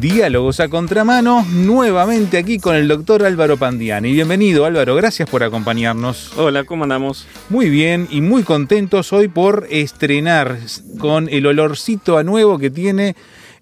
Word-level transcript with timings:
Diálogos 0.00 0.60
a 0.60 0.68
contramano, 0.68 1.46
nuevamente 1.50 2.36
aquí 2.36 2.58
con 2.58 2.76
el 2.76 2.86
doctor 2.86 3.24
Álvaro 3.24 3.56
Pandiani. 3.56 4.12
Bienvenido 4.12 4.66
Álvaro, 4.66 4.94
gracias 4.94 5.26
por 5.28 5.42
acompañarnos. 5.42 6.36
Hola, 6.36 6.64
¿cómo 6.64 6.82
andamos? 6.82 7.26
Muy 7.48 7.70
bien 7.70 8.06
y 8.10 8.20
muy 8.20 8.42
contentos 8.42 9.14
hoy 9.14 9.28
por 9.28 9.66
estrenar 9.70 10.58
con 10.98 11.30
el 11.30 11.46
olorcito 11.46 12.18
a 12.18 12.24
nuevo 12.24 12.58
que 12.58 12.68
tiene 12.68 13.16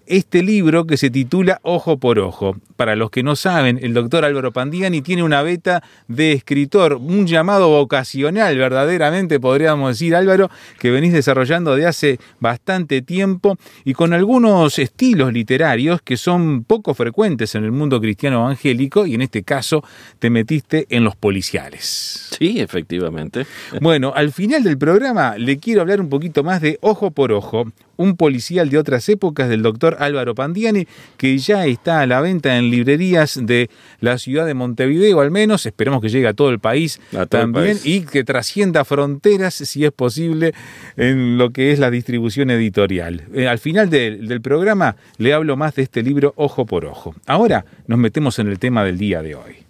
este 0.07 0.43
libro 0.43 0.85
que 0.85 0.97
se 0.97 1.09
titula 1.09 1.59
Ojo 1.63 1.97
por 1.97 2.19
Ojo. 2.19 2.57
Para 2.75 2.95
los 2.95 3.09
que 3.09 3.23
no 3.23 3.35
saben, 3.35 3.79
el 3.81 3.93
doctor 3.93 4.25
Álvaro 4.25 4.51
Pandiani 4.51 5.01
tiene 5.01 5.23
una 5.23 5.41
beta 5.41 5.83
de 6.07 6.33
escritor, 6.33 6.95
un 6.95 7.25
llamado 7.25 7.69
vocacional 7.69 8.57
verdaderamente, 8.57 9.39
podríamos 9.39 9.91
decir 9.91 10.15
Álvaro, 10.15 10.49
que 10.79 10.91
venís 10.91 11.13
desarrollando 11.13 11.75
de 11.75 11.85
hace 11.85 12.19
bastante 12.39 13.01
tiempo 13.01 13.57
y 13.83 13.93
con 13.93 14.13
algunos 14.13 14.77
estilos 14.79 15.31
literarios 15.33 16.01
que 16.01 16.17
son 16.17 16.63
poco 16.63 16.93
frecuentes 16.93 17.55
en 17.55 17.63
el 17.63 17.71
mundo 17.71 18.01
cristiano 18.01 18.41
evangélico 18.41 19.05
y 19.05 19.15
en 19.15 19.21
este 19.21 19.43
caso 19.43 19.83
te 20.19 20.29
metiste 20.29 20.85
en 20.89 21.03
los 21.03 21.15
policiales. 21.15 22.29
Sí, 22.37 22.59
efectivamente. 22.59 23.45
Bueno, 23.81 24.11
al 24.15 24.31
final 24.31 24.63
del 24.63 24.77
programa 24.77 25.37
le 25.37 25.57
quiero 25.57 25.81
hablar 25.81 26.01
un 26.01 26.09
poquito 26.09 26.43
más 26.43 26.61
de 26.61 26.77
Ojo 26.81 27.11
por 27.11 27.31
Ojo, 27.31 27.65
un 27.97 28.17
policial 28.17 28.69
de 28.69 28.77
otras 28.77 29.07
épocas 29.09 29.49
del 29.49 29.61
doctor 29.61 29.97
Álvaro 29.99 30.35
Pandiani, 30.35 30.87
que 31.17 31.37
ya 31.37 31.65
está 31.65 32.01
a 32.01 32.07
la 32.07 32.21
venta 32.21 32.57
en 32.57 32.69
librerías 32.69 33.39
de 33.41 33.69
la 33.99 34.17
ciudad 34.17 34.45
de 34.45 34.53
Montevideo, 34.53 35.21
al 35.21 35.31
menos. 35.31 35.65
Esperemos 35.65 36.01
que 36.01 36.09
llegue 36.09 36.27
a 36.27 36.33
todo 36.33 36.49
el 36.49 36.59
país 36.59 36.99
también 37.29 37.77
y 37.83 38.01
que 38.01 38.23
trascienda 38.23 38.85
fronteras, 38.85 39.53
si 39.53 39.85
es 39.85 39.91
posible, 39.91 40.53
en 40.97 41.37
lo 41.37 41.51
que 41.51 41.71
es 41.71 41.79
la 41.79 41.91
distribución 41.91 42.49
editorial. 42.49 43.23
Eh, 43.33 43.47
al 43.47 43.59
final 43.59 43.89
del 43.89 44.41
programa 44.41 44.95
le 45.17 45.33
hablo 45.33 45.57
más 45.57 45.75
de 45.75 45.83
este 45.83 46.03
libro 46.03 46.33
Ojo 46.35 46.65
por 46.65 46.85
Ojo. 46.85 47.15
Ahora 47.25 47.65
nos 47.87 47.99
metemos 47.99 48.39
en 48.39 48.47
el 48.47 48.59
tema 48.59 48.83
del 48.83 48.97
día 48.97 49.21
de 49.21 49.35
hoy. 49.35 49.65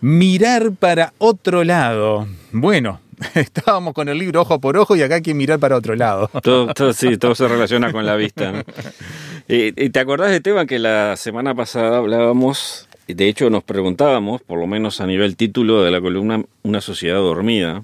Mirar 0.00 0.72
para 0.72 1.12
otro 1.18 1.62
lado. 1.62 2.26
Bueno, 2.52 3.00
estábamos 3.34 3.94
con 3.94 4.08
el 4.08 4.18
libro 4.18 4.42
ojo 4.42 4.60
por 4.60 4.76
ojo 4.76 4.96
y 4.96 5.02
acá 5.02 5.16
hay 5.16 5.22
que 5.22 5.34
mirar 5.34 5.58
para 5.58 5.76
otro 5.76 5.94
lado. 5.94 6.30
Todo, 6.42 6.92
sí, 6.92 7.16
todo 7.16 7.34
se 7.34 7.46
relaciona 7.48 7.92
con 7.92 8.06
la 8.06 8.16
vista. 8.16 8.64
y, 9.48 9.72
¿Te 9.90 10.00
acordás 10.00 10.30
de 10.30 10.36
Esteban 10.36 10.66
que 10.66 10.78
la 10.78 11.16
semana 11.16 11.54
pasada 11.54 11.98
hablábamos, 11.98 12.88
de 13.06 13.28
hecho 13.28 13.50
nos 13.50 13.62
preguntábamos, 13.62 14.42
por 14.42 14.58
lo 14.58 14.66
menos 14.66 15.00
a 15.00 15.06
nivel 15.06 15.36
título 15.36 15.82
de 15.82 15.90
la 15.90 16.00
columna, 16.00 16.42
Una 16.62 16.80
sociedad 16.80 17.18
dormida? 17.18 17.82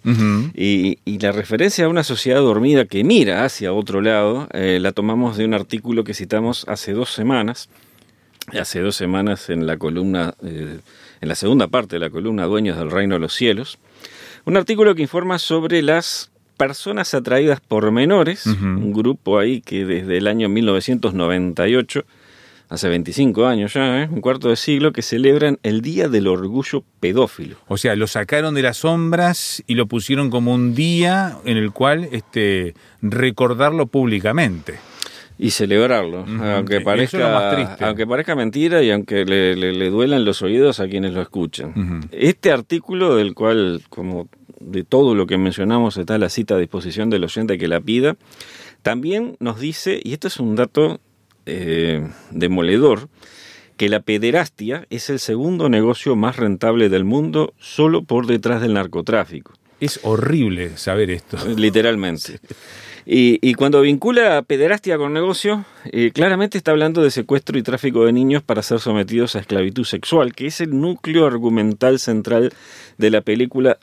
y, 0.54 0.98
la 1.18 1.32
referencia 1.32 1.86
a 1.86 1.88
una 1.88 2.04
sociedad 2.04 2.40
dormida 2.40 2.84
que 2.84 3.02
mira 3.04 3.44
hacia 3.44 3.72
otro 3.72 4.00
lado 4.00 4.48
eh, 4.52 4.78
la 4.80 4.92
tomamos 4.92 5.36
de 5.36 5.44
un 5.44 5.54
artículo 5.54 6.04
que 6.04 6.14
citamos 6.14 6.64
hace 6.68 6.92
dos 6.92 7.12
semanas. 7.12 7.68
Hace 8.52 8.78
dos 8.78 8.94
semanas 8.94 9.50
en 9.50 9.66
la 9.66 9.76
columna, 9.76 10.34
eh, 10.44 10.78
en 11.20 11.28
la 11.28 11.34
segunda 11.34 11.66
parte 11.66 11.96
de 11.96 12.00
la 12.00 12.10
columna 12.10 12.44
Dueños 12.44 12.78
del 12.78 12.92
Reino 12.92 13.16
de 13.16 13.20
los 13.20 13.34
Cielos 13.34 13.78
un 14.46 14.56
artículo 14.56 14.94
que 14.94 15.02
informa 15.02 15.38
sobre 15.38 15.82
las 15.82 16.30
personas 16.56 17.12
atraídas 17.14 17.60
por 17.60 17.90
menores, 17.90 18.46
un 18.46 18.92
grupo 18.92 19.38
ahí 19.38 19.60
que 19.60 19.84
desde 19.84 20.16
el 20.16 20.28
año 20.28 20.48
1998, 20.48 22.04
hace 22.68 22.88
25 22.88 23.46
años 23.46 23.74
ya, 23.74 24.02
¿eh? 24.02 24.08
un 24.10 24.20
cuarto 24.20 24.48
de 24.48 24.56
siglo, 24.56 24.92
que 24.92 25.02
celebran 25.02 25.58
el 25.64 25.82
Día 25.82 26.08
del 26.08 26.28
Orgullo 26.28 26.84
Pedófilo. 27.00 27.56
O 27.66 27.76
sea, 27.76 27.96
lo 27.96 28.06
sacaron 28.06 28.54
de 28.54 28.62
las 28.62 28.78
sombras 28.78 29.62
y 29.66 29.74
lo 29.74 29.86
pusieron 29.86 30.30
como 30.30 30.54
un 30.54 30.74
día 30.74 31.36
en 31.44 31.56
el 31.56 31.72
cual 31.72 32.08
este, 32.12 32.74
recordarlo 33.02 33.86
públicamente 33.88 34.78
y 35.38 35.50
celebrarlo, 35.50 36.24
aunque, 36.26 36.80
parezca, 36.80 37.78
aunque 37.80 38.06
parezca 38.06 38.34
mentira 38.34 38.82
y 38.82 38.90
aunque 38.90 39.24
le, 39.24 39.90
duelan 39.90 40.24
los 40.24 40.40
oídos 40.42 40.80
a 40.80 40.88
quienes 40.88 41.12
lo 41.12 41.20
escuchan. 41.20 42.08
Este 42.10 42.50
artículo, 42.50 43.16
del 43.16 43.34
cual, 43.34 43.82
como 43.90 44.28
de 44.60 44.84
todo 44.84 45.14
lo 45.14 45.26
que 45.26 45.36
mencionamos, 45.36 45.98
está 45.98 46.16
la 46.18 46.30
cita 46.30 46.54
a 46.54 46.58
disposición 46.58 47.10
del 47.10 47.24
oyente 47.24 47.58
que 47.58 47.68
la 47.68 47.80
pida, 47.80 48.16
también 48.82 49.36
nos 49.38 49.60
dice, 49.60 50.00
y 50.02 50.14
esto 50.14 50.28
es 50.28 50.38
un 50.38 50.56
dato 50.56 51.00
eh, 51.44 52.08
demoledor, 52.30 53.08
que 53.76 53.90
la 53.90 54.00
pederastia 54.00 54.86
es 54.88 55.10
el 55.10 55.18
segundo 55.18 55.68
negocio 55.68 56.16
más 56.16 56.36
rentable 56.36 56.88
del 56.88 57.04
mundo 57.04 57.52
solo 57.58 58.02
por 58.02 58.26
detrás 58.26 58.62
del 58.62 58.72
narcotráfico. 58.72 59.52
Es 59.80 60.00
horrible 60.02 60.78
saber 60.78 61.10
esto. 61.10 61.36
Literalmente. 61.56 62.40
Y, 63.08 63.54
cuando 63.54 63.80
vincula 63.82 64.42
pederastia 64.42 64.98
con 64.98 65.12
negocio, 65.12 65.64
eh, 65.92 66.10
claramente 66.12 66.58
está 66.58 66.72
hablando 66.72 67.02
de 67.02 67.12
secuestro 67.12 67.56
y 67.56 67.62
tráfico 67.62 68.04
de 68.04 68.12
niños 68.12 68.42
para 68.42 68.62
ser 68.62 68.80
sometidos 68.80 69.36
a 69.36 69.38
esclavitud 69.38 69.84
sexual, 69.84 70.34
que 70.34 70.46
es 70.46 70.60
el 70.60 70.80
núcleo 70.80 71.24
argumental 71.24 72.00
central 72.00 72.52
de 72.98 73.10
la 73.10 73.20
película 73.20 73.78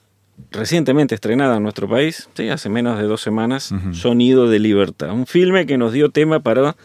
recientemente 0.51 1.15
estrenada 1.15 1.55
en 1.55 1.63
nuestro 1.63 1.87
país, 1.87 2.27
sí, 2.33 2.49
hace 2.49 2.67
menos 2.67 2.97
de 2.97 3.05
dos 3.05 3.21
semanas, 3.21 3.73
Sonido 3.93 4.49
de 4.49 4.59
Libertad, 4.59 5.11
un 5.11 5.25
filme 5.25 5.65
que 5.65 5.77
nos 5.77 5.93
dio 5.93 6.09
tema 6.09 6.41
para 6.41 6.75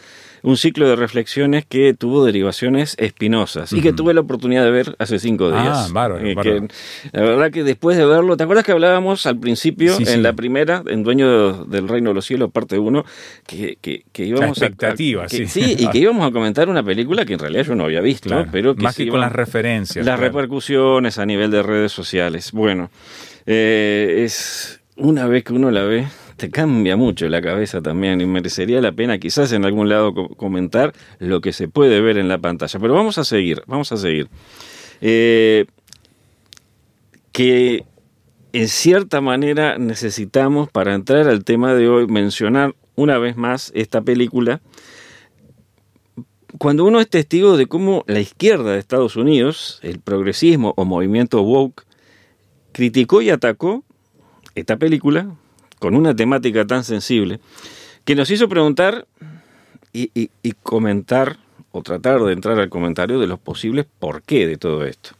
un 0.42 0.56
ciclo 0.56 0.88
de 0.88 0.96
reflexiones 0.96 1.64
que 1.66 1.94
tuvo 1.94 2.24
derivaciones 2.24 2.94
espinosas 2.98 3.72
y 3.72 3.80
que 3.80 3.92
tuve 3.92 4.14
la 4.14 4.20
oportunidad 4.20 4.64
de 4.64 4.70
ver 4.70 4.96
hace 4.98 5.18
cinco 5.18 5.50
ah, 5.52 5.62
días. 5.62 5.76
Ah, 5.78 5.88
bárbaro, 5.92 6.24
eh, 6.24 6.68
la 7.12 7.22
verdad 7.22 7.50
que 7.50 7.64
después 7.64 7.96
de 7.96 8.04
verlo, 8.04 8.36
¿te 8.36 8.44
acuerdas 8.44 8.64
que 8.64 8.72
hablábamos 8.72 9.26
al 9.26 9.38
principio, 9.38 9.96
en 9.98 10.22
la 10.22 10.32
primera, 10.32 10.82
en 10.86 11.02
Dueño 11.02 11.64
del 11.64 11.88
Reino 11.88 12.10
de 12.10 12.14
los 12.14 12.26
Cielos, 12.26 12.50
parte 12.50 12.78
1, 12.78 13.04
que, 13.46 13.78
que, 13.80 14.24
íbamos 14.24 14.60
a, 14.62 14.96
sí. 15.28 15.46
sí. 15.46 15.76
y 15.78 15.88
que 15.88 15.98
íbamos 15.98 16.26
a 16.26 16.32
comentar 16.32 16.68
una 16.68 16.82
película 16.82 17.24
que 17.24 17.34
en 17.34 17.38
realidad 17.38 17.64
yo 17.64 17.74
no 17.74 17.84
había 17.84 18.00
visto, 18.00 18.46
pero 18.50 18.74
que 18.74 18.82
Más 18.82 18.96
que 18.96 19.08
con 19.08 19.20
las 19.20 19.32
referencias. 19.32 20.04
Las 20.04 20.18
repercusiones 20.18 21.18
a 21.18 21.26
nivel 21.26 21.50
de 21.50 21.62
redes 21.62 21.92
sociales. 21.92 22.52
Bueno, 22.52 22.90
eh, 23.46 24.22
es 24.24 24.80
una 24.96 25.26
vez 25.26 25.44
que 25.44 25.52
uno 25.52 25.70
la 25.70 25.82
ve, 25.82 26.06
te 26.38 26.50
cambia 26.50 26.96
mucho 26.96 27.28
la 27.28 27.42
cabeza 27.42 27.82
también 27.82 28.20
y 28.20 28.26
merecería 28.26 28.80
la 28.80 28.92
pena 28.92 29.18
quizás 29.18 29.50
en 29.52 29.64
algún 29.64 29.88
lado 29.88 30.14
comentar 30.36 30.94
lo 31.18 31.40
que 31.40 31.52
se 31.52 31.66
puede 31.66 32.00
ver 32.00 32.16
en 32.16 32.28
la 32.28 32.38
pantalla. 32.38 32.78
Pero 32.78 32.94
vamos 32.94 33.18
a 33.18 33.24
seguir, 33.24 33.62
vamos 33.66 33.90
a 33.90 33.96
seguir. 33.96 34.28
Eh, 35.00 35.66
que 37.32 37.84
en 38.52 38.68
cierta 38.68 39.20
manera 39.20 39.78
necesitamos, 39.78 40.70
para 40.70 40.94
entrar 40.94 41.28
al 41.28 41.42
tema 41.42 41.74
de 41.74 41.88
hoy, 41.88 42.06
mencionar 42.06 42.74
una 42.94 43.18
vez 43.18 43.36
más 43.36 43.72
esta 43.74 44.00
película. 44.00 44.60
Cuando 46.56 46.84
uno 46.84 47.00
es 47.00 47.10
testigo 47.10 47.56
de 47.56 47.66
cómo 47.66 48.04
la 48.06 48.20
izquierda 48.20 48.72
de 48.72 48.78
Estados 48.78 49.16
Unidos, 49.16 49.80
el 49.82 49.98
progresismo 49.98 50.72
o 50.76 50.84
movimiento 50.84 51.42
woke, 51.42 51.84
criticó 52.70 53.22
y 53.22 53.30
atacó 53.30 53.82
esta 54.54 54.76
película 54.76 55.34
con 55.78 55.94
una 55.94 56.14
temática 56.14 56.66
tan 56.66 56.84
sensible, 56.84 57.40
que 58.04 58.14
nos 58.14 58.30
hizo 58.30 58.48
preguntar 58.48 59.06
y, 59.92 60.30
comentar 60.62 61.38
o 61.72 61.82
tratar 61.82 62.20
de 62.22 62.32
entrar 62.32 62.58
al 62.58 62.68
comentario 62.68 63.18
de 63.18 63.26
los 63.26 63.38
posibles 63.38 63.86
por 63.98 64.22
qué 64.22 64.46
de 64.46 64.56
todo 64.56 64.84
esto. 64.84 65.10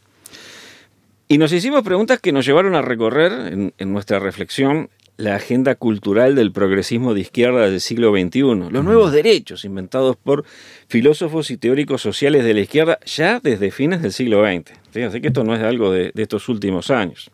Y 1.27 1.37
nos 1.37 1.53
hicimos 1.53 1.83
preguntas 1.83 2.19
que 2.19 2.31
nos 2.31 2.45
llevaron 2.45 2.75
a 2.75 2.81
recorrer 2.81 3.71
en, 3.77 3.93
nuestra 3.93 4.19
reflexión 4.19 4.89
la 5.17 5.35
agenda 5.35 5.75
cultural 5.75 6.33
del 6.33 6.51
progresismo 6.51 7.13
de 7.13 7.19
izquierda 7.21 7.69
del 7.69 7.81
siglo 7.81 8.11
XXI, 8.11 8.71
los 8.71 8.83
nuevos 8.83 9.11
derechos 9.11 9.65
inventados 9.65 10.15
por 10.15 10.45
filósofos 10.87 11.51
y 11.51 11.57
teóricos 11.57 12.01
sociales 12.01 12.45
de 12.45 12.53
la 12.53 12.61
izquierda 12.61 12.99
ya 13.05 13.39
desde 13.39 13.69
fines 13.69 14.01
del 14.01 14.13
siglo 14.13 14.45
XX. 14.45 14.71
Fíjense 14.91 15.21
que 15.21 15.27
esto 15.27 15.43
no 15.43 15.53
es 15.53 15.61
algo 15.61 15.91
de 15.91 16.11
estos 16.15 16.47
últimos 16.47 16.89
años. 16.89 17.29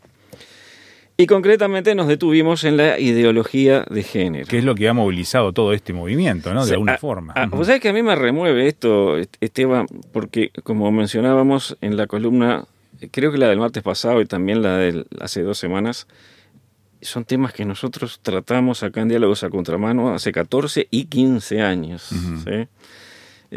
Y 1.18 1.28
concretamente 1.28 1.96
nos 1.96 2.08
detuvimos 2.08 2.66
en 2.66 2.76
la 2.76 3.00
ideología 3.00 3.86
de 3.90 4.04
género. 4.04 4.48
Que 4.48 4.58
es 4.58 4.66
lo 4.66 4.76
que 4.76 4.90
ha 4.90 4.94
movilizado 4.94 5.54
todo 5.54 5.72
este 5.72 5.94
movimiento, 5.94 6.54
¿no? 6.54 6.66
De 6.66 6.74
alguna 6.74 6.98
forma. 6.98 7.34
Vos 7.52 7.68
sabés 7.68 7.82
que 7.82 7.90
a 7.90 7.94
mí 7.94 8.04
me 8.04 8.16
remueve 8.16 8.68
esto, 8.68 9.16
Esteban, 9.40 9.88
porque 10.12 10.52
como 10.64 10.92
mencionábamos 10.92 11.78
en 11.80 11.96
la 11.96 12.08
columna, 12.08 12.66
creo 13.12 13.32
que 13.32 13.38
la 13.38 13.48
del 13.48 13.60
martes 13.60 13.82
pasado 13.82 14.20
y 14.20 14.26
también 14.26 14.62
la 14.62 14.78
de 14.78 15.06
hace 15.22 15.42
dos 15.42 15.58
semanas, 15.58 16.08
son 17.02 17.24
temas 17.24 17.54
que 17.54 17.64
nosotros 17.64 18.20
tratamos 18.22 18.84
acá 18.84 19.02
en 19.02 19.10
Diálogos 19.10 19.44
a 19.44 19.50
Contramano 19.50 20.14
hace 20.14 20.34
14 20.34 20.88
y 20.92 21.06
15 21.06 21.62
años. 21.62 22.10
¿sí? 22.44 22.68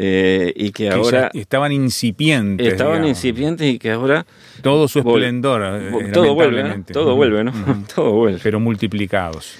Eh, 0.01 0.53
y 0.55 0.71
que, 0.71 0.89
ahora 0.89 1.29
estaban 1.33 1.73
incipientes. 1.73 2.65
Estaban 2.65 3.05
incipientes 3.05 3.67
y 3.67 3.77
que 3.77 3.91
ahora 3.91 4.25
todo 4.61 4.87
su 4.87 4.99
esplendor. 4.99 5.61
Eh, 5.61 6.11
todo 6.13 6.33
vuelve, 6.33 6.83
todo 6.93 7.17
vuelve, 7.17 7.43
¿no? 7.43 7.51
todo 7.93 8.13
vuelve. 8.13 8.39
Pero 8.41 8.61
multiplicados. 8.61 9.57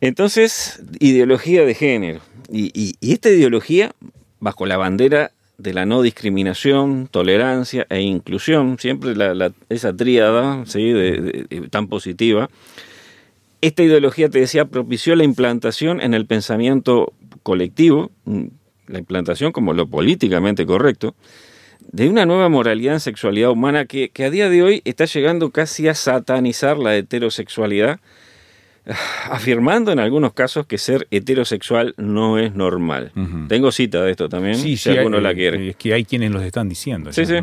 Entonces, 0.00 0.80
ideología 1.00 1.64
de 1.64 1.74
género. 1.74 2.20
Y, 2.52 2.94
esta 3.00 3.30
ideología, 3.30 3.90
bajo 4.38 4.64
la 4.64 4.76
bandera 4.76 5.32
de 5.58 5.74
la 5.74 5.86
no 5.86 6.02
discriminación, 6.02 7.08
tolerancia 7.10 7.84
e 7.90 8.00
inclusión, 8.00 8.78
siempre 8.78 9.12
esa 9.70 9.92
tríada 9.96 10.62
tan 11.70 11.88
positiva, 11.88 12.48
esta 13.60 13.82
ideología, 13.82 14.28
te 14.28 14.38
decía, 14.38 14.66
propició 14.66 15.16
la 15.16 15.24
implantación 15.24 16.00
en 16.00 16.14
el 16.14 16.26
pensamiento 16.26 17.12
colectivo, 17.42 18.12
mm, 18.24 18.46
la 18.90 18.98
implantación 18.98 19.52
como 19.52 19.72
lo 19.72 19.86
políticamente 19.86 20.66
correcto, 20.66 21.14
de 21.92 22.08
una 22.08 22.26
nueva 22.26 22.48
moralidad 22.48 22.94
en 22.94 23.00
sexualidad 23.00 23.50
humana 23.50 23.86
que, 23.86 24.10
a 24.18 24.30
día 24.30 24.48
de 24.48 24.62
hoy 24.62 24.82
está 24.84 25.06
llegando 25.06 25.50
casi 25.50 25.88
a 25.88 25.94
satanizar 25.94 26.78
la 26.78 26.96
heterosexualidad, 26.96 28.00
afirmando 29.30 29.92
en 29.92 29.98
algunos 29.98 30.32
casos 30.32 30.66
que 30.66 30.78
ser 30.78 31.06
heterosexual 31.10 31.94
no 31.96 32.38
es 32.38 32.54
normal. 32.54 33.12
Tengo 33.48 33.72
cita 33.72 34.02
de 34.02 34.10
esto 34.10 34.28
también, 34.28 34.56
si 34.56 34.90
alguno 34.90 35.20
la 35.20 35.34
quiere. 35.34 35.70
Es 35.70 35.76
que 35.76 35.94
hay 35.94 36.04
quienes 36.04 36.30
los 36.30 36.42
están 36.42 36.68
diciendo. 36.68 37.12
Sí, 37.12 37.24
sí. 37.26 37.36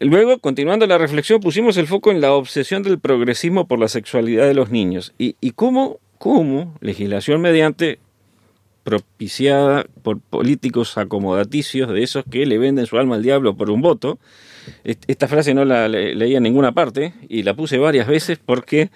Luego, 0.00 0.38
continuando 0.38 0.86
la 0.86 0.98
reflexión, 0.98 1.40
pusimos 1.40 1.76
el 1.76 1.86
foco 1.86 2.10
en 2.10 2.20
la 2.20 2.32
obsesión 2.32 2.82
del 2.82 2.98
progresismo 2.98 3.68
por 3.68 3.78
la 3.78 3.88
sexualidad 3.88 4.46
de 4.46 4.54
los 4.54 4.70
niños 4.70 5.14
y, 5.18 5.36
y 5.40 5.52
cómo, 5.52 6.00
cómo 6.18 6.76
legislación 6.80 7.40
mediante 7.40 8.00
propiciada 8.84 9.86
por 10.02 10.20
políticos 10.20 10.96
acomodaticios 10.98 11.90
de 11.90 12.02
esos 12.02 12.24
que 12.30 12.46
le 12.46 12.58
venden 12.58 12.86
su 12.86 12.98
alma 12.98 13.16
al 13.16 13.22
diablo 13.22 13.56
por 13.56 13.70
un 13.70 13.80
voto. 13.80 14.18
Esta 14.84 15.26
frase 15.26 15.54
no 15.54 15.64
la 15.64 15.88
leía 15.88 16.36
en 16.36 16.42
ninguna 16.42 16.72
parte 16.72 17.14
y 17.28 17.42
la 17.42 17.54
puse 17.54 17.78
varias 17.78 18.06
veces 18.06 18.38
porque 18.44 18.90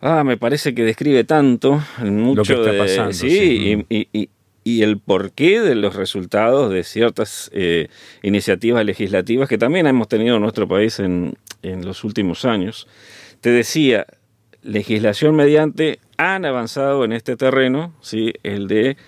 ah, 0.00 0.22
me 0.24 0.36
parece 0.36 0.74
que 0.74 0.84
describe 0.84 1.24
tanto 1.24 1.82
mucho 2.00 2.36
Lo 2.36 2.44
que 2.64 2.70
está 2.70 2.84
pasando, 2.84 3.12
sí, 3.12 3.86
Y, 3.88 4.82
el 4.82 4.98
porqué 4.98 5.60
de 5.60 5.74
los 5.74 5.96
resultados 5.96 6.70
de 6.70 6.84
ciertas 6.84 7.50
eh, 7.54 7.88
iniciativas 8.22 8.84
legislativas 8.84 9.48
que 9.48 9.56
también 9.56 9.86
hemos 9.86 10.08
tenido 10.08 10.36
en 10.36 10.42
nuestro 10.42 10.68
país 10.68 10.98
en, 10.98 11.38
en 11.62 11.86
los 11.86 12.04
últimos 12.04 12.44
años. 12.44 12.86
Te 13.40 13.50
decía, 13.50 14.06
legislación 14.62 15.36
mediante 15.36 16.00
han 16.18 16.44
avanzado 16.44 17.04
en 17.04 17.12
este 17.12 17.36
terreno, 17.36 17.94
¿sí? 18.02 18.34
el 18.42 18.68
de 18.68 18.98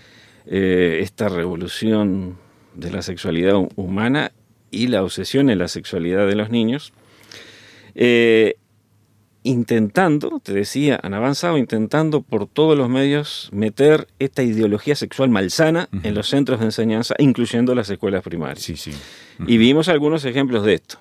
eh, 0.47 1.01
esta 1.03 1.29
revolución 1.29 2.37
de 2.75 2.91
la 2.91 3.03
sexualidad 3.03 3.55
humana 3.77 4.33
y 4.71 4.87
la 4.87 5.03
obsesión 5.03 5.51
en 5.51 5.59
la 5.59 5.69
sexualidad 5.69 6.27
de 6.27 6.37
los 6.37 6.51
niños, 6.51 6.93
eh, 7.95 8.57
intentando, 9.43 10.41
te 10.43 10.53
decía, 10.53 11.01
han 11.03 11.15
avanzado 11.15 11.57
intentando 11.57 12.21
por 12.21 12.47
todos 12.47 12.77
los 12.77 12.89
medios 12.89 13.49
meter 13.53 14.07
esta 14.19 14.43
ideología 14.43 14.95
sexual 14.95 15.31
malsana 15.31 15.89
en 16.03 16.15
los 16.15 16.29
centros 16.29 16.61
de 16.61 16.67
enseñanza, 16.67 17.15
incluyendo 17.19 17.75
las 17.75 17.89
escuelas 17.89 18.23
primarias. 18.23 18.63
Sí, 18.63 18.77
sí. 18.77 18.93
Y 19.47 19.57
vimos 19.57 19.89
algunos 19.89 20.25
ejemplos 20.25 20.65
de 20.65 20.75
esto. 20.75 20.99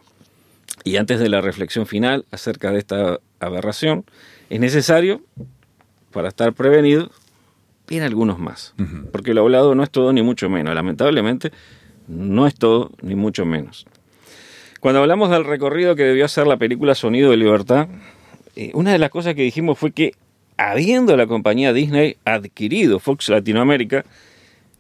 Y 0.86 0.96
antes 0.96 1.20
de 1.20 1.28
la 1.28 1.42
reflexión 1.42 1.86
final 1.86 2.26
acerca 2.32 2.72
de 2.72 2.80
esta 2.80 3.20
aberración, 3.40 4.06
es 4.50 4.60
necesario, 4.60 5.22
para 6.12 6.30
estar 6.30 6.54
prevenido, 6.54 7.12
algunos 7.98 8.40
más. 8.40 8.74
Porque 9.12 9.34
lo 9.34 9.42
hablado 9.42 9.76
no 9.76 9.84
es 9.84 9.90
todo 9.90 10.14
ni 10.14 10.22
mucho 10.22 10.50
menos. 10.50 10.74
Lamentablemente, 10.76 11.52
no 12.08 12.48
es 12.48 12.56
todo 12.56 12.92
ni 13.02 13.16
mucho 13.16 13.46
menos. 13.46 13.86
Cuando 14.80 15.02
hablamos 15.02 15.30
del 15.30 15.44
recorrido 15.44 15.96
que 15.96 16.04
debió 16.04 16.26
hacer 16.26 16.48
la 16.48 16.58
película 16.58 16.96
Sonido 16.96 17.32
de 17.32 17.38
Libertad, 17.38 17.88
eh, 18.56 18.72
una 18.74 18.92
de 18.92 19.00
las 19.00 19.10
cosas 19.10 19.36
que 19.36 19.42
dijimos 19.42 19.78
fue 19.78 19.92
que, 19.92 20.14
habiendo 20.58 21.18
la 21.18 21.28
compañía 21.28 21.74
Disney 21.74 22.18
adquirido 22.26 23.00
Fox 23.00 23.30
Latinoamérica, 23.30 24.06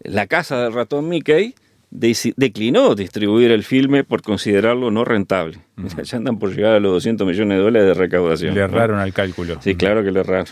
la 0.03 0.27
casa 0.27 0.63
del 0.63 0.73
ratón 0.73 1.09
Mickey 1.09 1.53
declinó 1.91 2.95
distribuir 2.95 3.51
el 3.51 3.63
filme 3.63 4.03
por 4.03 4.21
considerarlo 4.21 4.91
no 4.91 5.03
rentable. 5.03 5.59
Ya 6.03 6.17
andan 6.17 6.39
por 6.39 6.55
llegar 6.55 6.75
a 6.75 6.79
los 6.79 6.93
200 6.93 7.27
millones 7.27 7.57
de 7.57 7.63
dólares 7.63 7.87
de 7.87 7.93
recaudación. 7.93 8.55
Le 8.55 8.61
erraron 8.61 8.99
al 8.99 9.13
cálculo. 9.13 9.61
Sí, 9.61 9.75
claro 9.75 10.03
que 10.03 10.11
le 10.11 10.21
erraron. 10.21 10.47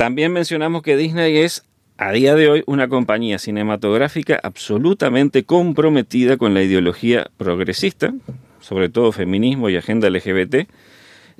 También 0.00 0.32
mencionamos 0.32 0.80
que 0.80 0.96
Disney 0.96 1.36
es 1.36 1.62
a 1.98 2.10
día 2.10 2.34
de 2.34 2.48
hoy 2.48 2.62
una 2.64 2.88
compañía 2.88 3.38
cinematográfica 3.38 4.40
absolutamente 4.42 5.44
comprometida 5.44 6.38
con 6.38 6.54
la 6.54 6.62
ideología 6.62 7.30
progresista, 7.36 8.14
sobre 8.60 8.88
todo 8.88 9.12
feminismo 9.12 9.68
y 9.68 9.76
agenda 9.76 10.08
LGBT, 10.08 10.66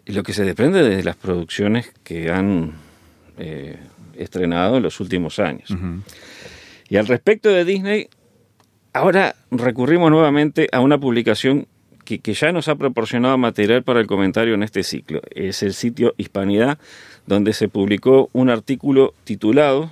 lo 0.05 0.23
que 0.23 0.35
se 0.35 0.45
desprende 0.45 0.83
de 0.83 1.03
las 1.03 1.17
producciones 1.17 1.91
que 2.05 2.31
han 2.31 2.73
eh, 3.39 3.79
estrenado 4.19 4.77
en 4.77 4.83
los 4.83 5.01
últimos 5.01 5.39
años. 5.39 5.75
Y 6.91 6.99
al 6.99 7.07
respecto 7.07 7.49
de 7.49 7.65
Disney, 7.65 8.11
ahora 8.93 9.37
recurrimos 9.51 10.11
nuevamente 10.11 10.69
a 10.71 10.81
una 10.81 11.01
publicación 11.01 11.67
que, 12.11 12.19
que, 12.19 12.35
ya 12.35 12.51
nos 12.51 12.69
ha 12.69 12.75
proporcionado 12.75 13.39
material 13.39 13.83
para 13.83 14.01
el 14.01 14.07
comentario 14.07 14.55
en 14.55 14.63
este 14.63 14.83
ciclo. 14.83 15.21
Es 15.35 15.63
el 15.63 15.75
sitio 15.75 16.15
Hispanidad 16.17 16.79
donde 17.27 17.53
se 17.53 17.69
publicó 17.69 18.29
un 18.33 18.51
artículo 18.51 19.15
titulado, 19.23 19.91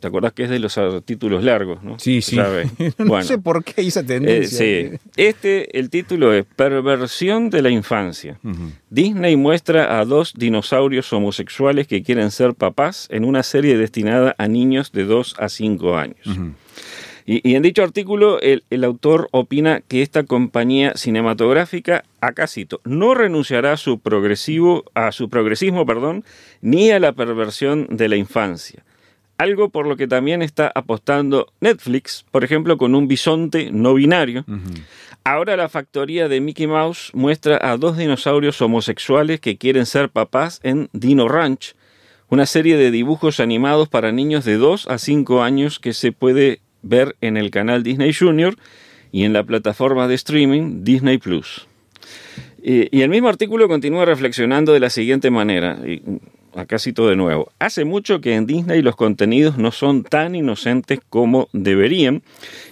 ¿te 0.00 0.08
acordás 0.08 0.32
que 0.32 0.44
es 0.44 0.50
de 0.50 0.58
los 0.58 0.78
títulos 1.04 1.44
largos? 1.44 1.82
¿no? 1.82 1.98
Sí, 1.98 2.22
sí. 2.22 2.38
no 2.98 3.22
sé 3.22 3.36
por 3.38 3.62
qué 3.62 3.82
esa 3.82 4.02
tendencia. 4.02 4.64
Eh, 4.64 4.90
sí. 4.92 5.10
Este, 5.16 5.78
el 5.78 5.90
título 5.90 6.32
es 6.32 6.46
Perversión 6.56 7.50
de 7.50 7.60
la 7.60 7.68
infancia. 7.68 8.38
Disney 8.88 9.36
muestra 9.36 9.98
a 9.98 10.04
dos 10.06 10.32
dinosaurios 10.34 11.12
homosexuales 11.12 11.86
que 11.86 12.02
quieren 12.02 12.30
ser 12.30 12.54
papás 12.54 13.08
en 13.10 13.24
una 13.24 13.42
serie 13.42 13.76
destinada 13.76 14.34
a 14.38 14.48
niños 14.48 14.92
de 14.92 15.04
2 15.04 15.36
a 15.38 15.48
5 15.48 15.96
años. 15.96 16.26
Y, 17.30 17.56
en 17.56 17.62
dicho 17.62 17.82
artículo, 17.82 18.40
el, 18.40 18.84
autor 18.84 19.28
opina 19.32 19.82
que 19.86 20.00
esta 20.00 20.22
compañía 20.22 20.94
cinematográfica, 20.96 22.04
acá 22.22 22.46
cito, 22.46 22.80
no 22.84 23.12
renunciará 23.12 23.72
a 23.72 23.76
su, 23.76 23.98
progresivo, 23.98 24.84
a 24.94 25.12
su 25.12 25.28
progresismo 25.28 25.84
perdón, 25.84 26.24
ni 26.62 26.90
a 26.90 26.98
la 26.98 27.12
perversión 27.12 27.86
de 27.90 28.08
la 28.08 28.16
infancia. 28.16 28.82
Algo 29.36 29.68
por 29.68 29.86
lo 29.86 29.98
que 29.98 30.08
también 30.08 30.40
está 30.40 30.72
apostando 30.74 31.52
Netflix, 31.60 32.24
por 32.30 32.44
ejemplo, 32.44 32.78
con 32.78 32.94
un 32.94 33.08
bisonte 33.08 33.70
no 33.72 33.92
binario. 33.92 34.46
Ahora 35.22 35.54
la 35.58 35.68
factoría 35.68 36.28
de 36.28 36.40
Mickey 36.40 36.66
Mouse 36.66 37.10
muestra 37.12 37.58
a 37.60 37.76
dos 37.76 37.98
dinosaurios 37.98 38.62
homosexuales 38.62 39.38
que 39.38 39.58
quieren 39.58 39.84
ser 39.84 40.08
papás 40.08 40.60
en 40.62 40.88
Dino 40.94 41.28
Ranch, 41.28 41.74
una 42.30 42.46
serie 42.46 42.78
de 42.78 42.90
dibujos 42.90 43.38
animados 43.38 43.90
para 43.90 44.12
niños 44.12 44.46
de 44.46 44.56
2 44.56 44.88
a 44.88 44.96
5 44.96 45.42
años 45.42 45.78
que 45.78 45.92
se 45.92 46.12
puede 46.12 46.62
ver 46.82 47.16
en 47.20 47.36
el 47.36 47.50
canal 47.50 47.82
Disney 47.82 48.12
Junior 48.12 48.56
y 49.12 49.24
en 49.24 49.32
la 49.32 49.44
plataforma 49.44 50.08
de 50.08 50.14
streaming 50.14 50.84
Disney 50.84 51.18
Plus. 51.18 51.66
Y, 52.62 53.00
el 53.00 53.08
mismo 53.08 53.28
artículo 53.28 53.68
continúa 53.68 54.04
reflexionando 54.04 54.72
de 54.72 54.80
la 54.80 54.90
siguiente 54.90 55.30
manera, 55.30 55.78
y 55.86 56.02
acá 56.54 56.78
cito 56.78 57.08
de 57.08 57.16
nuevo, 57.16 57.52
hace 57.58 57.84
mucho 57.84 58.20
que 58.20 58.34
en 58.34 58.46
Disney 58.46 58.82
los 58.82 58.96
contenidos 58.96 59.58
no 59.58 59.70
son 59.70 60.02
tan 60.02 60.34
inocentes 60.34 61.00
como 61.08 61.48
deberían 61.52 62.22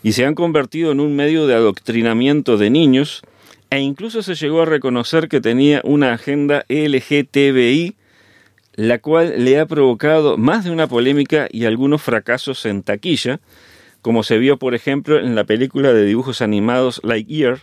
y 0.03 0.13
se 0.13 0.25
han 0.25 0.35
convertido 0.35 0.93
en 0.93 1.01
un 1.01 1.15
medio 1.15 1.47
de 1.47 1.55
adoctrinamiento 1.55 2.57
de 2.57 2.71
niños 2.71 3.23
e 3.71 3.81
incluso 3.81 4.23
se 4.23 4.35
llegó 4.35 4.63
a 4.63 4.67
reconocer 4.67 5.29
que 5.29 5.41
tenía 5.41 5.81
una 5.85 6.13
agenda 6.13 6.65
LGTBI 6.69 7.95
la 8.77 8.99
cual 8.99 9.45
le 9.45 9.59
ha 9.59 9.67
provocado 9.67 10.37
más 10.37 10.65
de 10.65 10.71
una 10.71 10.87
polémica 10.87 11.49
y 11.51 11.65
algunos 11.65 12.03
fracasos 12.03 12.67
en 12.67 12.83
taquilla, 12.83 13.41
como 14.07 14.23
se 14.23 14.39
vio, 14.39 14.57
por 14.57 14.77
ejemplo, 14.77 15.19
en 15.19 15.35
la 15.35 15.43
película 15.43 15.93
de 15.93 16.05
dibujos 16.05 16.41
animados 16.41 17.01
Lightyear. 17.03 17.59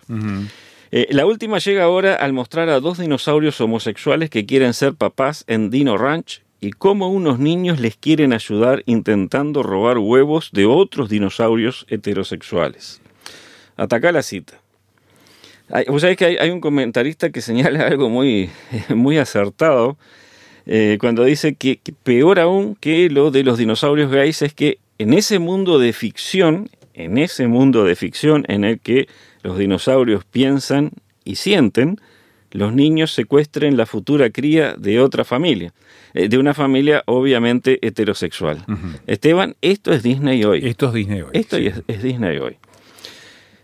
Eh, 0.91 1.07
la 1.09 1.25
última 1.25 1.57
llega 1.59 1.85
ahora 1.85 2.15
al 2.15 2.33
mostrar 2.33 2.67
a 2.67 2.81
dos 2.81 2.97
dinosaurios 2.97 3.61
homosexuales 3.61 4.29
que 4.29 4.45
quieren 4.45 4.73
ser 4.73 4.93
papás 4.93 5.45
en 5.47 5.69
Dino 5.69 5.97
Ranch 5.97 6.41
y 6.59 6.71
cómo 6.71 7.07
unos 7.07 7.39
niños 7.39 7.79
les 7.79 7.95
quieren 7.95 8.33
ayudar 8.33 8.83
intentando 8.87 9.63
robar 9.63 9.99
huevos 9.99 10.49
de 10.51 10.65
otros 10.65 11.07
dinosaurios 11.07 11.85
heterosexuales. 11.87 12.99
Ataca 13.77 14.11
la 14.11 14.21
cita. 14.21 14.59
Vos 15.87 16.01
sabés 16.01 16.17
que 16.17 16.25
hay, 16.25 16.49
un 16.49 16.59
comentarista 16.59 17.29
que 17.29 17.39
señala 17.39 17.87
algo 17.87 18.09
muy, 18.09 18.49
muy 18.89 19.17
acertado 19.17 19.95
eh, 20.65 20.97
cuando 20.99 21.23
dice 21.23 21.55
que, 21.55 21.79
peor 22.03 22.37
aún 22.41 22.75
que 22.75 23.09
lo 23.09 23.31
de 23.31 23.43
los 23.43 23.57
dinosaurios 23.57 24.11
gays 24.11 24.41
es 24.41 24.53
que 24.53 24.79
en 25.03 25.13
ese 25.13 25.37
mundo 25.37 25.79
de 25.79 25.91
ficción, 25.91 26.69
en 26.93 27.17
ese 27.17 27.47
mundo 27.47 27.83
de 27.83 27.97
ficción 27.97 28.45
en 28.47 28.63
el 28.63 28.79
que 28.79 29.09
los 29.41 29.57
dinosaurios 29.57 30.23
piensan 30.23 30.91
y 31.25 31.35
sienten, 31.35 31.99
los 32.51 32.73
niños 32.73 33.11
secuestren 33.11 33.75
la 33.75 33.85
futura 33.85 34.29
cría 34.29 34.75
de 34.77 35.01
otra 35.01 35.25
familia, 35.25 35.73
eh, 36.13 36.29
de 36.29 36.37
una 36.37 36.53
familia 36.53 37.03
obviamente 37.05 37.85
heterosexual. 37.85 38.65
Esteban, 39.05 39.57
esto 39.61 39.91
es 39.91 40.03
Disney 40.03 40.41
hoy. 40.45 40.65
Esto 40.65 40.87
es 40.87 40.93
Disney 40.93 41.21
hoy. 41.21 41.31
Esto 41.33 41.57
es, 41.57 42.01
Disney 42.01 42.37
hoy. 42.37 42.55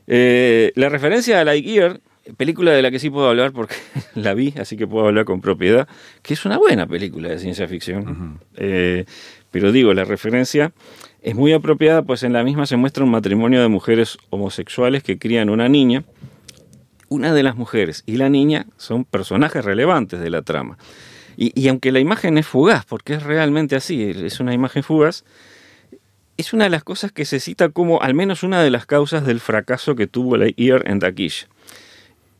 Eh, 0.08 0.74
la 0.75 0.89
referencia 0.89 1.39
a 1.39 1.46
Lightyear 1.46 2.01
película 2.36 2.72
de 2.72 2.81
la 2.81 2.91
que 2.91 3.00
sí 3.00 3.10
puedo 3.10 3.29
hablar 3.29 3.53
porque 3.53 3.75
la 4.15 4.34
vi, 4.34 4.53
así 4.60 4.75
que 4.75 4.88
puedo 4.88 5.08
hablar 5.08 5.24
con 5.24 5.39
propiedad, 5.39 5.88
que 6.22 6.34
es 6.34 6.46
una 6.46 6.58
buena 6.58 6.86
película 6.86 7.29
de 7.29 7.39
ciencia 7.39 7.65
ficción. 7.67 8.39
Eh, 8.58 9.05
pero 9.51 9.72
digo, 9.72 9.93
la 9.93 10.03
referencia 10.03 10.74
es 11.22 11.36
muy 11.36 11.54
apropiada, 11.54 12.02
pues 12.04 12.24
en 12.24 12.34
la 12.34 12.44
misma 12.44 12.66
se 12.66 12.78
muestra 12.78 13.04
un 13.04 13.12
matrimonio 13.12 13.62
de 13.62 13.68
mujeres 13.68 14.18
homosexuales 14.30 15.04
que 15.04 15.18
crían 15.18 15.50
una 15.50 15.68
niña. 15.68 16.04
Una 17.10 17.34
de 17.34 17.44
las 17.44 17.56
mujeres 17.56 18.04
y 18.06 18.18
la 18.18 18.30
niña 18.30 18.68
son 18.78 19.04
personajes 19.04 19.66
relevantes 19.66 20.20
de 20.20 20.30
la 20.30 20.44
trama. 20.44 20.78
Y, 21.42 21.70
aunque 21.70 21.94
la 21.94 22.00
imagen 22.00 22.38
es 22.38 22.46
fugaz, 22.46 22.86
porque 22.86 23.14
es 23.14 23.24
realmente 23.24 23.78
así, 23.78 24.04
es 24.04 24.42
una 24.42 24.54
imagen 24.54 24.84
fugaz, 24.84 25.24
es 26.36 26.52
una 26.52 26.66
de 26.66 26.70
las 26.70 26.84
cosas 26.84 27.14
que 27.14 27.24
se 27.24 27.40
cita 27.40 27.70
como 27.70 28.02
al 28.02 28.14
menos 28.14 28.44
una 28.44 28.62
de 28.62 28.70
las 28.70 28.86
causas 28.86 29.26
del 29.26 29.40
fracaso 29.40 29.96
que 29.96 30.06
tuvo 30.06 30.36
la 30.36 30.48
IR 30.56 30.84
en 30.86 31.00
Takish. 31.00 31.48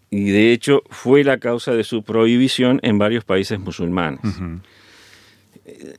Y 0.09 0.31
de 0.31 0.51
hecho 0.51 0.83
fue 0.89 1.24
la 1.24 1.38
causa 1.38 1.74
de 1.74 1.83
su 1.83 2.03
prohibición 2.03 2.79
en 2.83 2.98
varios 3.00 3.24
países 3.24 3.59
musulmanes. 3.59 4.19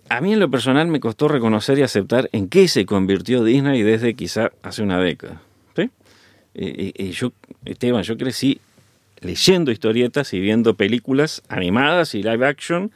A 0.08 0.20
mí 0.20 0.32
en 0.32 0.40
lo 0.40 0.50
personal 0.50 0.88
me 0.88 1.00
costó 1.00 1.28
reconocer 1.28 1.78
y 1.78 1.82
aceptar 1.82 2.28
en 2.32 2.48
qué 2.48 2.68
se 2.68 2.86
convirtió 2.86 3.44
Disney 3.44 3.82
desde 3.82 4.14
quizá 4.14 4.50
hace 4.62 4.82
una 4.82 5.00
década. 5.00 5.42
Y, 6.52 7.12
yo, 7.12 7.32
Esteban, 7.64 8.02
yo 8.02 8.16
crecí 8.16 8.60
leyendo 9.20 9.70
historietas 9.70 10.34
y 10.34 10.40
viendo 10.40 10.74
películas 10.74 11.42
animadas 11.48 12.14
y 12.14 12.22
live 12.22 12.44
action 12.46 12.90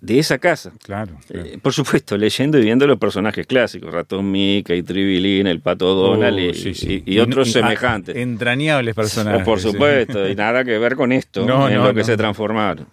de 0.00 0.18
esa 0.18 0.38
casa. 0.38 0.72
Claro. 0.82 1.16
Eh, 1.30 1.58
por 1.62 1.72
supuesto, 1.72 2.16
leyendo 2.16 2.58
y 2.58 2.62
viendo 2.62 2.86
los 2.86 2.98
personajes 2.98 3.46
clásicos, 3.46 3.92
Ratón 3.92 4.30
Mickey, 4.30 4.82
Tribilín, 4.82 5.46
el 5.46 5.60
Pato 5.60 5.94
Donald 5.94 6.38
y, 6.38 7.18
uh, 7.18 7.22
otros 7.22 7.52
semejantes. 7.52 8.16
Entrañables 8.16 8.94
personajes. 8.94 9.44
Por 9.44 9.60
supuesto, 9.60 10.28
y 10.28 10.34
nada 10.34 10.64
que 10.64 10.78
ver 10.78 10.96
con 10.96 11.12
esto, 11.12 11.42
en 11.68 11.82
lo 11.82 11.94
que 11.94 12.04
se 12.04 12.16
transformaron. 12.16 12.86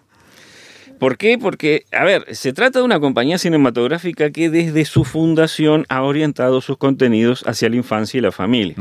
¿Por 1.00 1.18
qué? 1.18 1.38
Porque, 1.38 1.86
a 1.94 2.04
ver, 2.04 2.36
se 2.36 2.52
trata 2.52 2.80
de 2.80 2.86
una 2.86 3.00
compañía 3.00 3.38
cinematográfica 3.38 4.32
que 4.32 4.50
desde 4.50 4.84
su 4.84 5.06
fundación 5.06 5.86
ha 5.88 6.04
orientado 6.04 6.60
sus 6.60 6.78
contenidos 6.78 7.44
hacia 7.48 7.70
la 7.70 7.78
infancia 7.78 8.18
y 8.18 8.22
la 8.22 8.34
familia. 8.34 8.76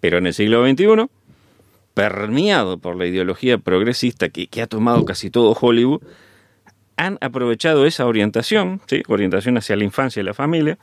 Pero 0.00 0.18
en 0.18 0.26
el 0.28 0.34
siglo 0.34 0.64
XXI, 0.64 1.08
permeado 1.94 2.78
por 2.78 2.96
la 2.96 3.06
ideología 3.06 3.58
progresista 3.58 4.28
que, 4.28 4.62
ha 4.62 4.68
tomado 4.68 5.04
casi 5.04 5.28
todo 5.28 5.56
Hollywood, 5.60 6.00
han 6.96 7.18
aprovechado 7.20 7.86
esa 7.86 8.06
orientación, 8.06 8.80
¿sí? 8.86 9.02
orientación 9.08 9.58
hacia 9.58 9.76
la 9.76 9.84
infancia 9.84 10.20
y 10.20 10.24
la 10.24 10.32
familia, 10.32 10.78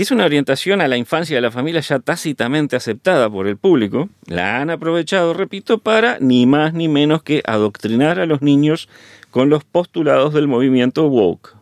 que 0.00 0.04
es 0.04 0.10
una 0.12 0.24
orientación 0.24 0.80
a 0.80 0.88
la 0.88 0.96
infancia 0.96 1.36
a 1.36 1.42
la 1.42 1.50
familia 1.50 1.82
ya 1.82 1.98
tácitamente 1.98 2.74
aceptada 2.74 3.28
por 3.28 3.46
el 3.46 3.58
público, 3.58 4.08
la 4.24 4.58
han 4.58 4.70
aprovechado, 4.70 5.34
repito, 5.34 5.76
para 5.76 6.16
ni 6.20 6.46
más 6.46 6.72
ni 6.72 6.88
menos 6.88 7.22
que 7.22 7.42
adoctrinar 7.44 8.18
a 8.18 8.24
los 8.24 8.40
niños 8.40 8.88
con 9.30 9.50
los 9.50 9.62
postulados 9.62 10.32
del 10.32 10.48
movimiento 10.48 11.06
woke. 11.06 11.54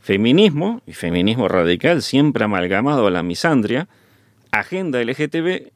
Feminismo, 0.00 0.80
y 0.86 0.94
feminismo 0.94 1.48
radical 1.48 2.00
siempre 2.00 2.44
amalgamado 2.44 3.06
a 3.06 3.10
la 3.10 3.22
misandria, 3.22 3.88
agenda 4.52 5.04
LGTB, 5.04 5.70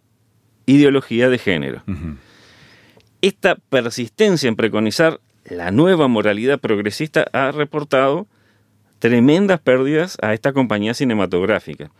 ideología 0.64 1.28
de 1.28 1.36
género. 1.36 1.82
Esta 3.20 3.56
persistencia 3.68 4.48
en 4.48 4.56
preconizar 4.56 5.20
la 5.44 5.70
nueva 5.70 6.08
moralidad 6.08 6.60
progresista 6.60 7.26
ha 7.34 7.52
reportado 7.52 8.26
tremendas 9.00 9.60
pérdidas 9.60 10.16
a 10.22 10.32
esta 10.32 10.54
compañía 10.54 10.94
cinematográfica. 10.94 11.90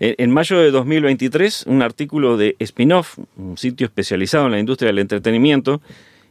En, 0.00 0.30
mayo 0.30 0.58
de 0.58 0.70
2023, 0.70 1.64
un 1.66 1.82
artículo 1.82 2.36
de 2.36 2.56
Spinoff, 2.64 3.18
un 3.36 3.56
sitio 3.56 3.86
especializado 3.86 4.46
en 4.46 4.52
la 4.52 4.58
industria 4.58 4.88
del 4.88 4.98
entretenimiento, 4.98 5.80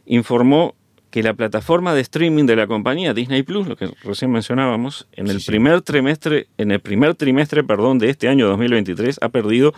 informó 0.06 0.74
que 1.10 1.22
la 1.22 1.34
plataforma 1.34 1.94
de 1.94 2.00
streaming 2.00 2.46
de 2.46 2.56
la 2.56 2.66
compañía 2.66 3.12
Disney 3.12 3.42
Plus, 3.42 3.66
lo 3.66 3.76
que 3.76 3.90
recién 4.02 4.30
mencionábamos, 4.30 5.06
en 5.12 5.28
el 5.28 5.42
primer 5.44 5.82
trimestre, 5.82 6.48
en 6.56 6.70
el 6.70 6.80
primer 6.80 7.14
trimestre, 7.14 7.62
perdón, 7.62 7.98
de 7.98 8.08
este 8.08 8.28
año 8.28 8.48
2023 8.48 9.18
ha 9.20 9.28
perdido 9.28 9.74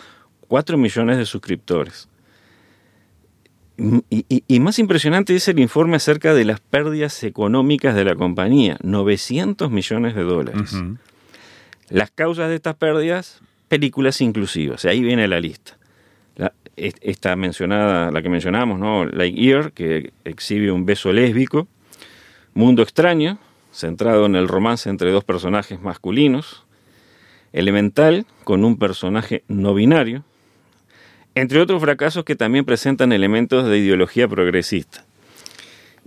4 0.47 0.78
millones 0.78 1.18
de 1.18 1.26
suscriptores. 1.26 2.09
Y, 3.76 4.61
más 4.61 4.78
impresionante 4.78 5.35
es 5.35 5.49
el 5.49 5.59
informe 5.59 5.97
acerca 5.97 6.33
de 6.33 6.44
las 6.44 6.61
pérdidas 6.61 7.25
económicas 7.25 7.97
de 7.97 8.04
la 8.04 8.14
compañía, 8.14 8.78
900 8.85 9.68
millones 9.68 10.14
de 10.14 10.23
dólares. 10.23 10.76
Las 11.88 12.12
causas 12.12 12.49
de 12.49 12.54
estas 12.54 12.76
pérdidas, 12.76 13.40
películas 13.75 14.21
inclusivas, 14.21 14.85
ahí 14.85 15.02
viene 15.02 15.26
la 15.26 15.40
lista. 15.40 15.76
esta 16.76 17.35
mencionada, 17.35 18.12
la 18.12 18.23
que 18.23 18.28
mencionamos, 18.28 18.78
¿no? 18.78 19.04
Lightyear, 19.04 19.73
que 19.73 20.12
exhibe 20.25 20.71
un 20.71 20.87
beso 20.87 21.12
lésbico, 21.12 21.66
Mundo 22.52 22.83
extraño, 22.83 23.38
centrado 23.73 24.26
en 24.26 24.37
el 24.37 24.47
romance 24.47 24.88
entre 24.88 25.11
dos 25.11 25.25
personajes 25.25 25.81
masculinos, 25.81 26.64
Elemental, 27.52 28.26
con 28.45 28.64
un 28.64 28.78
personaje 28.78 29.43
no 29.49 29.75
binario, 29.75 30.23
entre 31.35 31.61
otros 31.61 31.81
fracasos 31.81 32.25
que 32.25 32.37
también 32.37 32.64
presentan 32.64 33.12
elementos 33.12 33.69
de 33.69 33.78
ideología 33.78 34.28
progresista. 34.28 35.04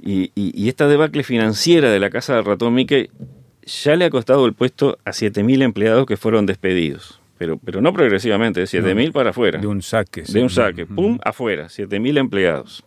Y, 0.01 0.31
esta 0.69 0.88
debacle 0.88 1.24
financiera 1.24 1.89
de 1.89 2.00
la 2.00 2.09
Casa 2.09 2.36
del 2.36 2.45
Ratón 2.45 2.74
Mickey 2.74 3.09
ya 3.65 3.95
le 3.97 4.05
ha 4.05 4.09
costado 4.09 4.45
el 4.45 4.53
puesto 4.53 5.00
a 5.03 5.12
7.000 5.12 5.63
empleados 5.63 6.05
que 6.05 6.15
fueron 6.15 6.45
despedidos. 6.45 7.16
Pero, 7.38 7.58
pero 7.58 7.82
no 7.82 7.94
progresivamente, 7.94 8.62
de 8.62 8.65
7.000 8.65 9.12
para 9.12 9.29
afuera. 9.29 9.60
De 9.60 9.67
un 9.67 9.82
saque. 9.82 10.24
De 10.24 10.41
un 10.41 10.50
saque. 10.50 10.86
Pum, 10.86 11.20
afuera, 11.24 11.67
7.000 11.67 12.17
empleados. 12.17 12.84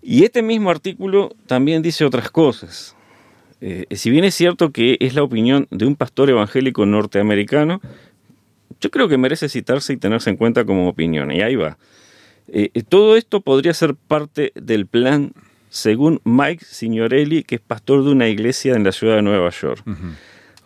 Y 0.00 0.24
este 0.24 0.42
mismo 0.42 0.70
artículo 0.70 1.34
también 1.46 1.82
dice 1.82 2.04
otras 2.04 2.30
cosas. 2.30 2.94
Eh, 3.60 3.86
si 3.92 4.10
bien 4.10 4.24
es 4.24 4.34
cierto 4.34 4.70
que 4.70 4.98
es 5.00 5.14
la 5.14 5.22
opinión 5.22 5.66
de 5.70 5.86
un 5.86 5.96
pastor 5.96 6.28
evangélico 6.28 6.84
norteamericano, 6.84 7.80
yo 8.80 8.90
creo 8.90 9.08
que 9.08 9.16
merece 9.16 9.48
citarse 9.48 9.94
y 9.94 9.96
tenerse 9.96 10.28
en 10.28 10.36
cuenta 10.36 10.66
como 10.66 10.88
opinión. 10.88 11.32
Y 11.32 11.40
ahí 11.40 11.56
va. 11.56 11.78
Eh, 12.48 12.70
eh, 12.74 12.82
todo 12.82 13.16
esto 13.16 13.40
podría 13.40 13.72
ser 13.72 13.94
parte 13.94 14.52
del 14.54 14.86
plan, 14.86 15.32
según 15.70 16.20
Mike 16.24 16.64
Signorelli, 16.64 17.42
que 17.42 17.54
es 17.54 17.60
pastor 17.62 18.04
de 18.04 18.10
una 18.10 18.28
iglesia 18.28 18.74
en 18.74 18.84
la 18.84 18.92
ciudad 18.92 19.16
de 19.16 19.22
Nueva 19.22 19.48
York. 19.48 19.82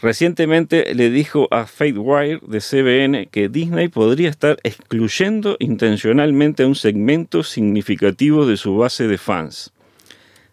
Recientemente 0.01 0.95
le 0.95 1.11
dijo 1.11 1.49
a 1.51 1.67
Wire 1.81 2.41
de 2.47 2.61
CBN 2.61 3.27
que 3.27 3.49
Disney 3.49 3.89
podría 3.89 4.29
estar 4.29 4.59
excluyendo 4.63 5.57
intencionalmente 5.59 6.63
a 6.63 6.69
un 6.69 6.77
segmento 6.77 7.43
significativo 7.43 8.47
de 8.47 8.57
su 8.57 8.77
base 8.77 9.09
de 9.09 9.19
fans. 9.19 9.73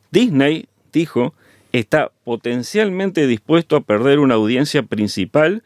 Disney, 0.09 0.65
dijo, 0.91 1.35
está 1.73 2.11
potencialmente 2.23 3.27
dispuesto 3.27 3.75
a 3.75 3.81
perder 3.81 4.19
una 4.19 4.33
audiencia 4.35 4.81
principal 4.81 5.61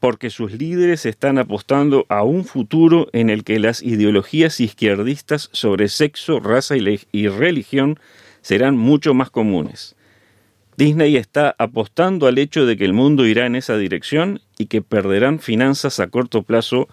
porque 0.00 0.30
sus 0.30 0.52
líderes 0.52 1.04
están 1.04 1.38
apostando 1.38 2.06
a 2.08 2.22
un 2.22 2.44
futuro 2.44 3.08
en 3.12 3.30
el 3.30 3.44
que 3.44 3.58
las 3.58 3.82
ideologías 3.82 4.60
izquierdistas 4.60 5.50
sobre 5.52 5.88
sexo, 5.88 6.40
raza 6.40 6.76
y, 6.76 7.28
religión 7.28 7.98
serán 8.40 8.76
mucho 8.76 9.12
más 9.14 9.30
comunes. 9.30 9.96
Disney 10.78 11.16
está 11.16 11.56
apostando 11.58 12.28
al 12.28 12.38
hecho 12.38 12.64
de 12.64 12.76
que 12.76 12.84
el 12.84 12.92
mundo 12.92 13.26
irá 13.26 13.46
en 13.46 13.56
esa 13.56 13.76
dirección 13.76 14.40
y 14.58 14.66
que 14.66 14.80
perderán 14.80 15.40
finanzas 15.40 15.98
a 15.98 16.06
corto 16.06 16.44
plazo, 16.44 16.86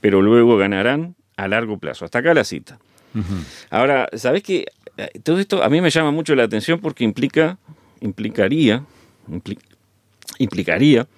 pero 0.00 0.22
luego 0.22 0.56
ganarán 0.56 1.16
a 1.36 1.48
largo 1.48 1.78
plazo. 1.78 2.04
Hasta 2.04 2.20
acá 2.20 2.32
la 2.32 2.44
cita. 2.44 2.78
Ahora, 3.70 4.08
¿sabes 4.12 4.44
qué? 4.44 4.66
Todo 5.24 5.40
esto 5.40 5.64
a 5.64 5.68
mí 5.68 5.80
me 5.80 5.90
llama 5.90 6.12
mucho 6.12 6.36
la 6.36 6.44
atención 6.44 6.78
porque 6.78 7.02
implica, 7.02 7.58
implicaría, 8.00 8.84
implicaría 10.38 11.08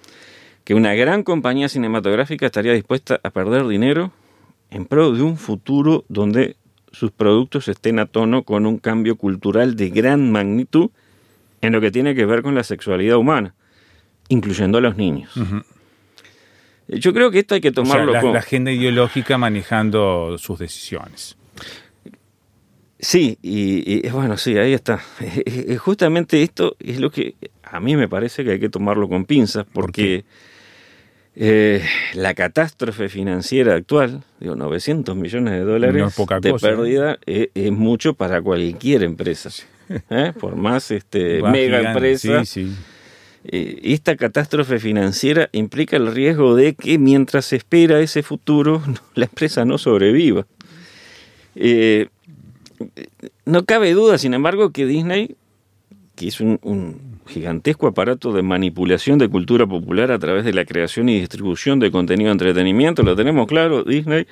que 0.63 0.73
una 0.73 0.95
gran 0.95 1.21
compañía 1.21 1.69
cinematográfica 1.69 2.47
estaría 2.47 2.73
dispuesta 2.73 3.19
a 3.21 3.29
perder 3.29 3.67
dinero 3.67 4.11
en 4.71 4.85
pro 4.85 5.11
de 5.11 5.21
un 5.21 5.37
futuro 5.37 6.03
donde 6.09 6.55
sus 6.91 7.11
productos 7.11 7.67
estén 7.67 7.99
a 7.99 8.07
tono 8.07 8.41
con 8.41 8.65
un 8.65 8.79
cambio 8.79 9.17
cultural 9.17 9.75
de 9.75 9.89
gran 9.91 10.31
magnitud 10.31 10.89
en 11.67 11.73
lo 11.73 11.81
que 11.81 11.91
tiene 11.91 12.15
que 12.15 12.25
ver 12.25 12.41
con 12.41 12.55
la 12.55 12.63
sexualidad 12.63 13.17
humana, 13.17 13.53
incluyendo 14.29 14.77
a 14.77 14.81
los 14.81 14.97
niños. 14.97 15.31
Yo 16.87 17.13
creo 17.13 17.31
que 17.31 17.39
esto 17.39 17.55
hay 17.55 17.61
que 17.61 17.71
tomarlo 17.71 18.11
o 18.11 18.33
la, 18.33 18.39
agenda 18.39 18.71
ideológica 18.71 19.37
manejando 19.37 20.37
sus 20.37 20.57
decisiones. 20.57 21.37
Sí, 22.99 23.37
y, 23.43 24.07
bueno, 24.09 24.37
sí, 24.37 24.57
ahí 24.57 24.73
está. 24.73 24.99
Justamente 25.77 26.41
esto 26.41 26.75
es 26.79 26.99
lo 26.99 27.11
que 27.11 27.35
a 27.61 27.79
mí 27.79 27.95
me 27.95 28.07
parece 28.07 28.43
que 28.43 28.51
hay 28.51 28.59
que 28.59 28.69
tomarlo 28.69 29.07
con 29.07 29.25
pinzas, 29.25 29.65
porque 29.71 30.23
eh, 31.35 31.83
la 32.13 32.33
catástrofe 32.33 33.09
financiera 33.09 33.75
actual, 33.75 34.23
digo, 34.39 34.55
900 34.55 35.15
millones 35.15 35.53
de 35.53 35.59
dólares 35.59 36.15
de 36.41 36.49
¿eh? 36.49 36.55
pérdida, 36.59 37.19
eh, 37.27 37.51
es, 37.53 37.71
mucho 37.71 38.13
para 38.15 38.41
cualquier 38.41 39.03
empresa. 39.03 39.51
Por 40.39 40.55
más 40.55 40.91
este, 40.91 41.41
mega 41.41 41.81
empresa. 41.81 42.43
esta 43.43 44.15
catástrofe 44.15 44.79
financiera 44.79 45.49
implica 45.51 45.97
el 45.97 46.13
riesgo 46.13 46.55
de 46.55 46.75
que 46.75 46.97
mientras 46.97 47.45
se 47.45 47.57
espera 47.57 47.99
ese 47.99 48.23
futuro, 48.23 48.81
la 49.15 49.25
empresa 49.25 49.65
no 49.65 49.77
sobreviva. 49.77 50.45
no 53.45 53.65
cabe 53.65 53.93
duda, 53.93 54.17
sin 54.17 54.33
embargo, 54.33 54.71
que 54.71 54.85
Disney, 54.85 55.35
que 56.15 56.27
es 56.27 56.41
un, 56.41 57.17
gigantesco 57.27 57.87
aparato 57.87 58.31
de 58.31 58.41
manipulación 58.41 59.19
de 59.19 59.27
cultura 59.27 59.67
popular 59.67 60.11
a 60.11 60.19
través 60.19 60.45
de 60.45 60.53
la 60.53 60.63
creación 60.63 61.09
y 61.09 61.19
distribución 61.19 61.77
de 61.79 61.91
contenido 61.91 62.29
de 62.29 62.33
entretenimiento, 62.33 63.03
lo 63.03 63.15
tenemos 63.15 63.47
claro, 63.47 63.83
Disney 63.83 64.25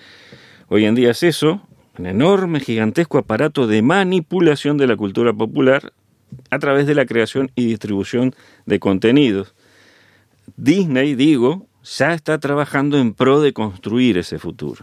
hoy 0.68 0.86
en 0.86 0.96
día 0.96 1.12
es 1.12 1.24
eso, 1.24 1.62
un 1.98 2.06
enorme, 2.06 2.60
gigantesco 2.60 3.18
aparato 3.18 3.68
de 3.68 3.82
manipulación 3.82 4.78
de 4.78 4.88
la 4.88 4.96
cultura 4.96 5.34
popular 5.34 5.94
a 6.50 6.60
través 6.60 6.88
de 6.88 6.96
la 6.96 7.06
creación 7.06 7.52
y 7.56 7.66
distribución 7.66 8.36
de 8.66 8.80
contenidos. 8.80 9.56
Disney, 10.58 11.16
digo, 11.16 11.68
ya 11.84 12.14
está 12.14 12.40
trabajando 12.40 12.98
en 12.98 13.14
pro 13.14 13.42
de 13.42 13.54
construir 13.54 14.18
ese 14.18 14.40
futuro. 14.40 14.82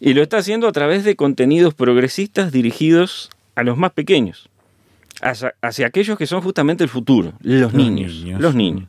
Y 0.00 0.14
lo 0.14 0.22
está 0.22 0.38
haciendo 0.38 0.68
a 0.68 0.72
través 0.72 1.04
de 1.04 1.16
contenidos 1.16 1.74
progresistas 1.74 2.52
dirigidos 2.52 3.30
a 3.54 3.64
los 3.64 3.76
más 3.76 3.92
pequeños, 3.92 4.48
hacia, 5.20 5.86
aquellos 5.86 6.16
que 6.16 6.26
son 6.26 6.40
justamente 6.40 6.84
el 6.84 6.90
futuro, 6.90 7.32
los, 7.40 7.74
niños, 7.74 8.12
Los 8.38 8.54
niños. 8.54 8.88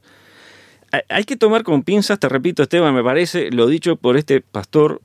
Hay 1.08 1.24
que 1.24 1.38
tomar 1.38 1.64
con 1.64 1.84
pinzas, 1.84 2.20
te 2.20 2.30
repito, 2.30 2.64
Esteban, 2.64 2.94
me 2.94 3.04
parece, 3.04 3.52
lo 3.52 3.68
dicho 3.68 3.96
por 3.96 4.18
este 4.18 4.42
pastor, 4.42 5.02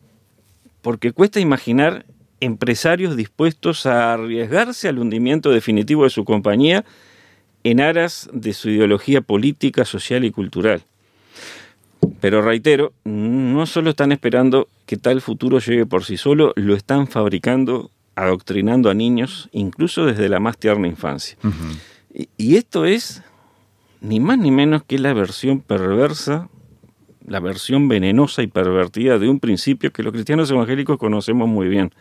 porque 0.85 1.13
cuesta 1.13 1.41
imaginar 1.41 2.05
empresarios 2.41 3.17
dispuestos 3.17 3.87
a 3.87 4.13
arriesgarse 4.13 4.87
al 4.87 4.99
hundimiento 4.99 5.51
definitivo 5.51 6.05
de 6.05 6.11
su 6.11 6.27
compañía 6.27 6.85
en 7.65 7.81
aras 7.81 8.29
de 8.35 8.53
su 8.53 8.69
ideología 8.69 9.23
política, 9.23 9.87
social 9.87 10.27
y 10.27 10.31
cultural. 10.31 10.83
Pero 12.21 12.43
reitero, 12.43 12.93
no 13.05 13.65
solo 13.65 13.91
están 13.91 14.13
esperando 14.13 14.69
que 14.85 14.99
tal 14.99 15.23
futuro 15.23 15.59
llegue 15.59 15.87
por 15.87 16.05
sí 16.05 16.19
solo, 16.19 16.53
lo 16.55 16.75
están 16.75 17.07
fabricando, 17.09 17.91
adoctrinando 18.15 18.91
a 18.91 18.95
niños, 18.95 19.49
incluso 19.53 20.05
desde 20.05 20.29
la 20.29 20.39
más 20.39 20.59
tierna 20.59 20.87
infancia. 20.87 21.39
y, 22.13 22.29
y 22.37 22.57
esto 22.57 22.85
es 22.85 23.23
ni 24.03 24.21
más 24.21 24.37
ni 24.37 24.51
menos 24.51 24.83
que 24.83 24.99
la 24.99 25.15
versión 25.15 25.63
perversa, 25.63 26.51
la 27.27 27.41
versión 27.41 27.89
venenosa 27.89 28.43
y 28.43 28.47
pervertida 28.47 29.19
de 29.19 29.29
un 29.29 29.41
principio 29.41 29.93
que 29.93 30.03
los 30.03 30.13
cristianos 30.13 30.51
evangélicos 30.51 30.99
conocemos 30.99 31.49
muy 31.49 31.69
bien. 31.69 31.93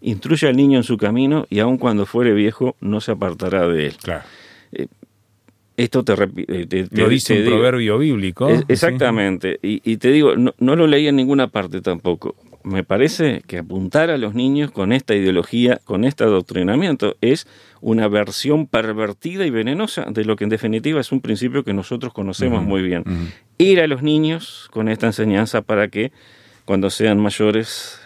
Instruye 0.00 0.48
al 0.48 0.56
niño 0.56 0.78
en 0.78 0.84
su 0.84 0.96
camino 0.96 1.46
y 1.48 1.60
aun 1.60 1.78
cuando 1.78 2.06
fuere 2.06 2.32
viejo 2.34 2.76
no 2.80 3.00
se 3.00 3.12
apartará 3.12 3.66
de 3.68 3.86
él. 3.86 3.96
Claro. 3.96 4.24
Eh, 4.72 4.86
esto 5.76 6.04
te, 6.04 6.12
eh, 6.12 6.86
lo 6.90 7.08
dice 7.08 7.40
un 7.40 7.46
proverbio 7.46 7.98
bíblico. 7.98 8.48
exactamente. 8.68 9.58
Y, 9.62 9.96
te 9.96 10.10
digo, 10.12 10.34
no, 10.36 10.76
lo 10.76 10.86
leí 10.86 11.08
en 11.08 11.16
ninguna 11.16 11.48
parte 11.48 11.80
tampoco. 11.80 12.36
Me 12.62 12.84
parece 12.84 13.42
que 13.46 13.58
apuntar 13.58 14.10
a 14.10 14.16
los 14.16 14.34
niños 14.34 14.70
con 14.70 14.92
esta 14.92 15.14
ideología, 15.14 15.80
con 15.84 16.04
este 16.04 16.24
adoctrinamiento, 16.24 17.16
es 17.20 17.46
una 17.84 18.08
versión 18.08 18.66
pervertida 18.66 19.44
y 19.44 19.50
venenosa 19.50 20.06
de 20.08 20.24
lo 20.24 20.36
que 20.36 20.44
en 20.44 20.50
definitiva 20.50 21.02
es 21.02 21.12
un 21.12 21.20
principio 21.20 21.64
que 21.64 21.74
nosotros 21.74 22.14
conocemos 22.14 22.62
muy 22.62 22.80
bien. 22.80 23.04
Ir 23.58 23.78
a 23.82 23.86
los 23.86 24.02
niños 24.02 24.70
con 24.70 24.88
esta 24.88 25.06
enseñanza 25.06 25.60
para 25.60 25.88
que 25.88 26.10
cuando 26.64 26.88
sean 26.88 27.20
mayores 27.20 28.00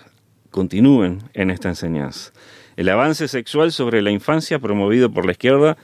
continúen 0.51 1.23
en 1.33 1.53
esta 1.53 1.69
enseñanza. 1.69 2.33
El 2.75 2.89
avance 2.89 3.29
sexual 3.29 3.71
sobre 3.71 4.03
la 4.03 4.11
infancia 4.11 4.59
promovido 4.59 5.13
por 5.13 5.25
la 5.25 5.31
izquierda 5.31 5.77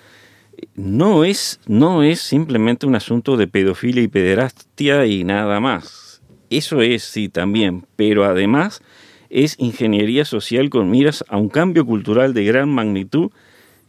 no 0.74 1.24
es, 1.24 1.60
no 1.68 2.02
es 2.02 2.18
simplemente 2.18 2.86
un 2.86 2.96
asunto 2.96 3.36
de 3.36 3.46
pedofilia 3.46 4.02
y 4.02 4.08
pederastia 4.08 5.06
y 5.06 5.22
nada 5.22 5.60
más. 5.60 6.20
Eso 6.50 6.82
es, 6.82 7.04
sí, 7.04 7.28
también, 7.28 7.86
pero 7.94 8.24
además 8.24 8.82
es 9.30 9.54
ingeniería 9.60 10.24
social 10.24 10.68
con 10.68 10.90
miras 10.90 11.24
a 11.28 11.36
un 11.36 11.48
cambio 11.48 11.86
cultural 11.86 12.34
de 12.34 12.44
gran 12.44 12.68
magnitud 12.70 13.30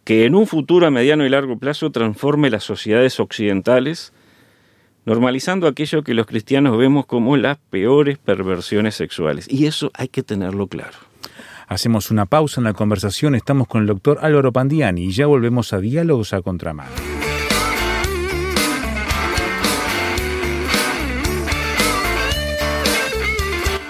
que 0.05 0.25
en 0.25 0.35
un 0.35 0.45
futuro 0.45 0.85
a 0.85 0.91
mediano 0.91 1.25
y 1.25 1.29
largo 1.29 1.57
plazo 1.57 1.91
transforme 1.91 2.51
las 2.51 2.63
sociedades 2.63 3.19
occidentales, 3.19 4.13
normalizando 5.03 5.67
aquello 5.67 6.03
que 6.03 6.13
los 6.13 6.27
cristianos 6.27 6.77
vemos 6.77 7.07
como 7.07 7.35
las 7.37 7.57
peores 7.57 8.19
perversiones 8.19 8.95
sexuales. 8.95 9.47
Y 9.49 9.65
eso 9.65 9.91
hay 9.95 10.07
que 10.07 10.21
tenerlo 10.21 10.67
claro. 10.67 10.97
Hacemos 11.67 12.11
una 12.11 12.27
pausa 12.27 12.61
en 12.61 12.65
la 12.65 12.73
conversación, 12.73 13.33
estamos 13.33 13.67
con 13.67 13.81
el 13.81 13.87
doctor 13.87 14.19
Álvaro 14.21 14.53
Pandiani 14.53 15.05
y 15.05 15.11
ya 15.11 15.25
volvemos 15.25 15.73
a 15.73 15.79
Diálogos 15.79 16.33
a 16.33 16.43
Contramano. 16.43 16.91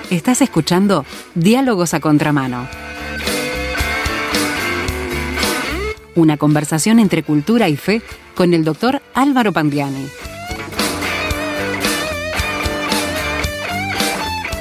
Estás 0.10 0.42
escuchando 0.42 1.04
Diálogos 1.34 1.94
a 1.94 2.00
Contramano. 2.00 2.85
Una 6.16 6.38
conversación 6.38 7.00
entre 7.00 7.24
cultura 7.24 7.68
y 7.70 7.76
fe 7.76 8.02
con 8.36 8.54
el 8.54 8.64
doctor 8.64 9.02
Álvaro 9.14 9.52
Pandiani. 9.52 10.08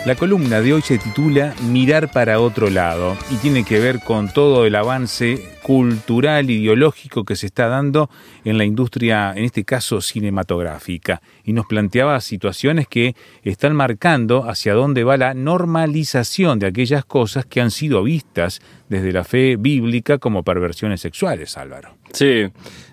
La 0.04 0.16
columna 0.16 0.60
de 0.60 0.74
hoy 0.74 0.82
se 0.82 0.98
titula 0.98 1.54
Mirar 1.62 2.10
para 2.12 2.38
otro 2.38 2.68
lado 2.68 3.16
y 3.30 3.36
tiene 3.36 3.64
que 3.64 3.80
ver 3.80 4.00
con 4.00 4.28
todo 4.28 4.66
el 4.66 4.74
avance 4.74 5.53
cultural, 5.64 6.50
ideológico 6.50 7.24
que 7.24 7.36
se 7.36 7.46
está 7.46 7.68
dando 7.68 8.10
en 8.44 8.58
la 8.58 8.66
industria, 8.66 9.32
en 9.34 9.44
este 9.44 9.64
caso 9.64 10.02
cinematográfica. 10.02 11.22
Y 11.42 11.54
nos 11.54 11.64
planteaba 11.64 12.20
situaciones 12.20 12.86
que 12.86 13.16
están 13.44 13.74
marcando 13.74 14.44
hacia 14.46 14.74
dónde 14.74 15.04
va 15.04 15.16
la 15.16 15.32
normalización 15.32 16.58
de 16.58 16.66
aquellas 16.66 17.06
cosas 17.06 17.46
que 17.46 17.62
han 17.62 17.70
sido 17.70 18.02
vistas 18.02 18.60
desde 18.90 19.10
la 19.10 19.24
fe 19.24 19.56
bíblica 19.56 20.18
como 20.18 20.42
perversiones 20.42 21.00
sexuales, 21.00 21.56
Álvaro. 21.56 21.96
Sí, 22.12 22.44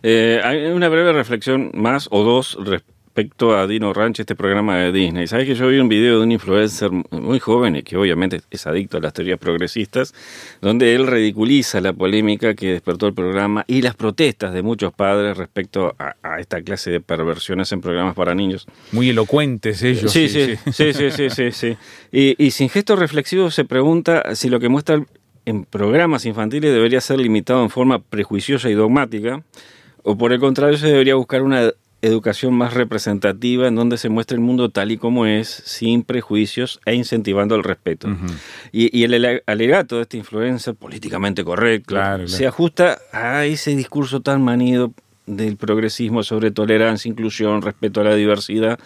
eh, 0.02 0.40
hay 0.42 0.68
una 0.68 0.88
breve 0.88 1.12
reflexión 1.12 1.72
más 1.74 2.08
o 2.10 2.24
dos 2.24 2.58
respecto 3.12 3.58
a 3.58 3.68
Dino 3.68 3.92
Ranch, 3.92 4.22
este 4.22 4.36
programa 4.36 4.78
de 4.78 4.94
Disney. 4.94 5.28
Sabes 5.28 5.46
que 5.46 5.54
yo 5.54 5.68
vi 5.68 5.80
un 5.80 5.90
video 5.90 6.20
de 6.20 6.24
un 6.24 6.32
influencer 6.32 6.90
muy 7.10 7.40
joven 7.40 7.76
y 7.76 7.84
que 7.84 7.98
obviamente 7.98 8.40
es 8.50 8.66
adicto 8.68 8.98
a 8.98 9.00
las 9.02 9.12
teorías 9.12 9.38
progresistas, 9.38 10.14
donde 10.62 10.96
él 10.96 11.08
ridiculiza 11.08 11.82
la 11.82 11.92
polémica 11.92 12.54
que 12.54 12.72
despertó 12.72 13.08
el 13.08 13.14
programa 13.14 13.66
y 13.68 13.82
las 13.82 13.96
protestas 13.96 14.54
de 14.54 14.62
muchos 14.62 14.94
padres 14.94 15.36
respecto 15.36 15.94
a, 16.00 16.40
esta 16.40 16.62
clase 16.62 16.90
de 16.90 17.02
perversiones 17.02 17.70
en 17.74 17.82
programas 17.82 18.16
para 18.16 18.34
niños. 18.34 18.66
Muy 18.94 19.10
elocuentes 19.10 19.84
ellos. 19.84 20.10
Sí, 20.10 20.30
sí, 20.30 20.56
sí, 20.72 20.94
sí, 20.94 21.30
sí, 21.30 21.52
sí. 21.52 21.78
Y, 22.14 22.42
y 22.42 22.52
sin 22.52 22.70
gesto 22.70 22.96
reflexivo 22.96 23.52
se 23.52 23.66
pregunta 23.66 24.36
si 24.36 24.50
lo 24.50 24.62
que 24.62 24.70
muestra 24.70 25.04
en 25.46 25.66
programas 25.66 26.26
infantiles 26.26 26.72
debería 26.72 27.02
ser 27.02 27.20
limitado 27.20 27.62
en 27.62 27.70
forma 27.70 28.00
prejuiciosa 28.00 28.70
y 28.70 28.74
dogmática, 28.74 29.44
o 30.04 30.18
por 30.18 30.32
el 30.32 30.40
contrario 30.40 30.78
se 30.78 30.88
debería 30.88 31.16
buscar 31.16 31.42
una 31.42 31.72
educación 32.02 32.54
más 32.54 32.74
representativa 32.74 33.68
en 33.68 33.76
donde 33.76 33.98
se 33.98 34.10
muestra 34.10 34.36
el 34.36 34.42
mundo 34.42 34.70
tal 34.70 34.92
y 34.92 34.98
como 34.98 35.26
es, 35.26 35.48
sin 35.50 36.04
prejuicios 36.04 36.80
e 36.86 36.96
incentivando 36.96 37.56
el 37.56 37.64
respeto. 37.64 38.08
y, 38.72 39.04
el 39.04 39.42
alegato 39.46 39.98
de 39.98 40.04
esta 40.04 40.18
influencia 40.18 40.74
políticamente 40.74 41.44
correcto 41.44 41.96
se 42.28 42.48
ajusta 42.48 43.00
a 43.12 43.46
ese 43.46 43.76
discurso 43.76 44.22
tan 44.22 44.42
manido 44.42 44.94
del 45.26 45.58
progresismo 45.58 46.24
sobre 46.24 46.52
tolerancia, 46.52 47.10
inclusión, 47.10 47.62
respeto 47.62 48.02
a 48.02 48.06
la 48.06 48.16
diversidad, 48.16 48.80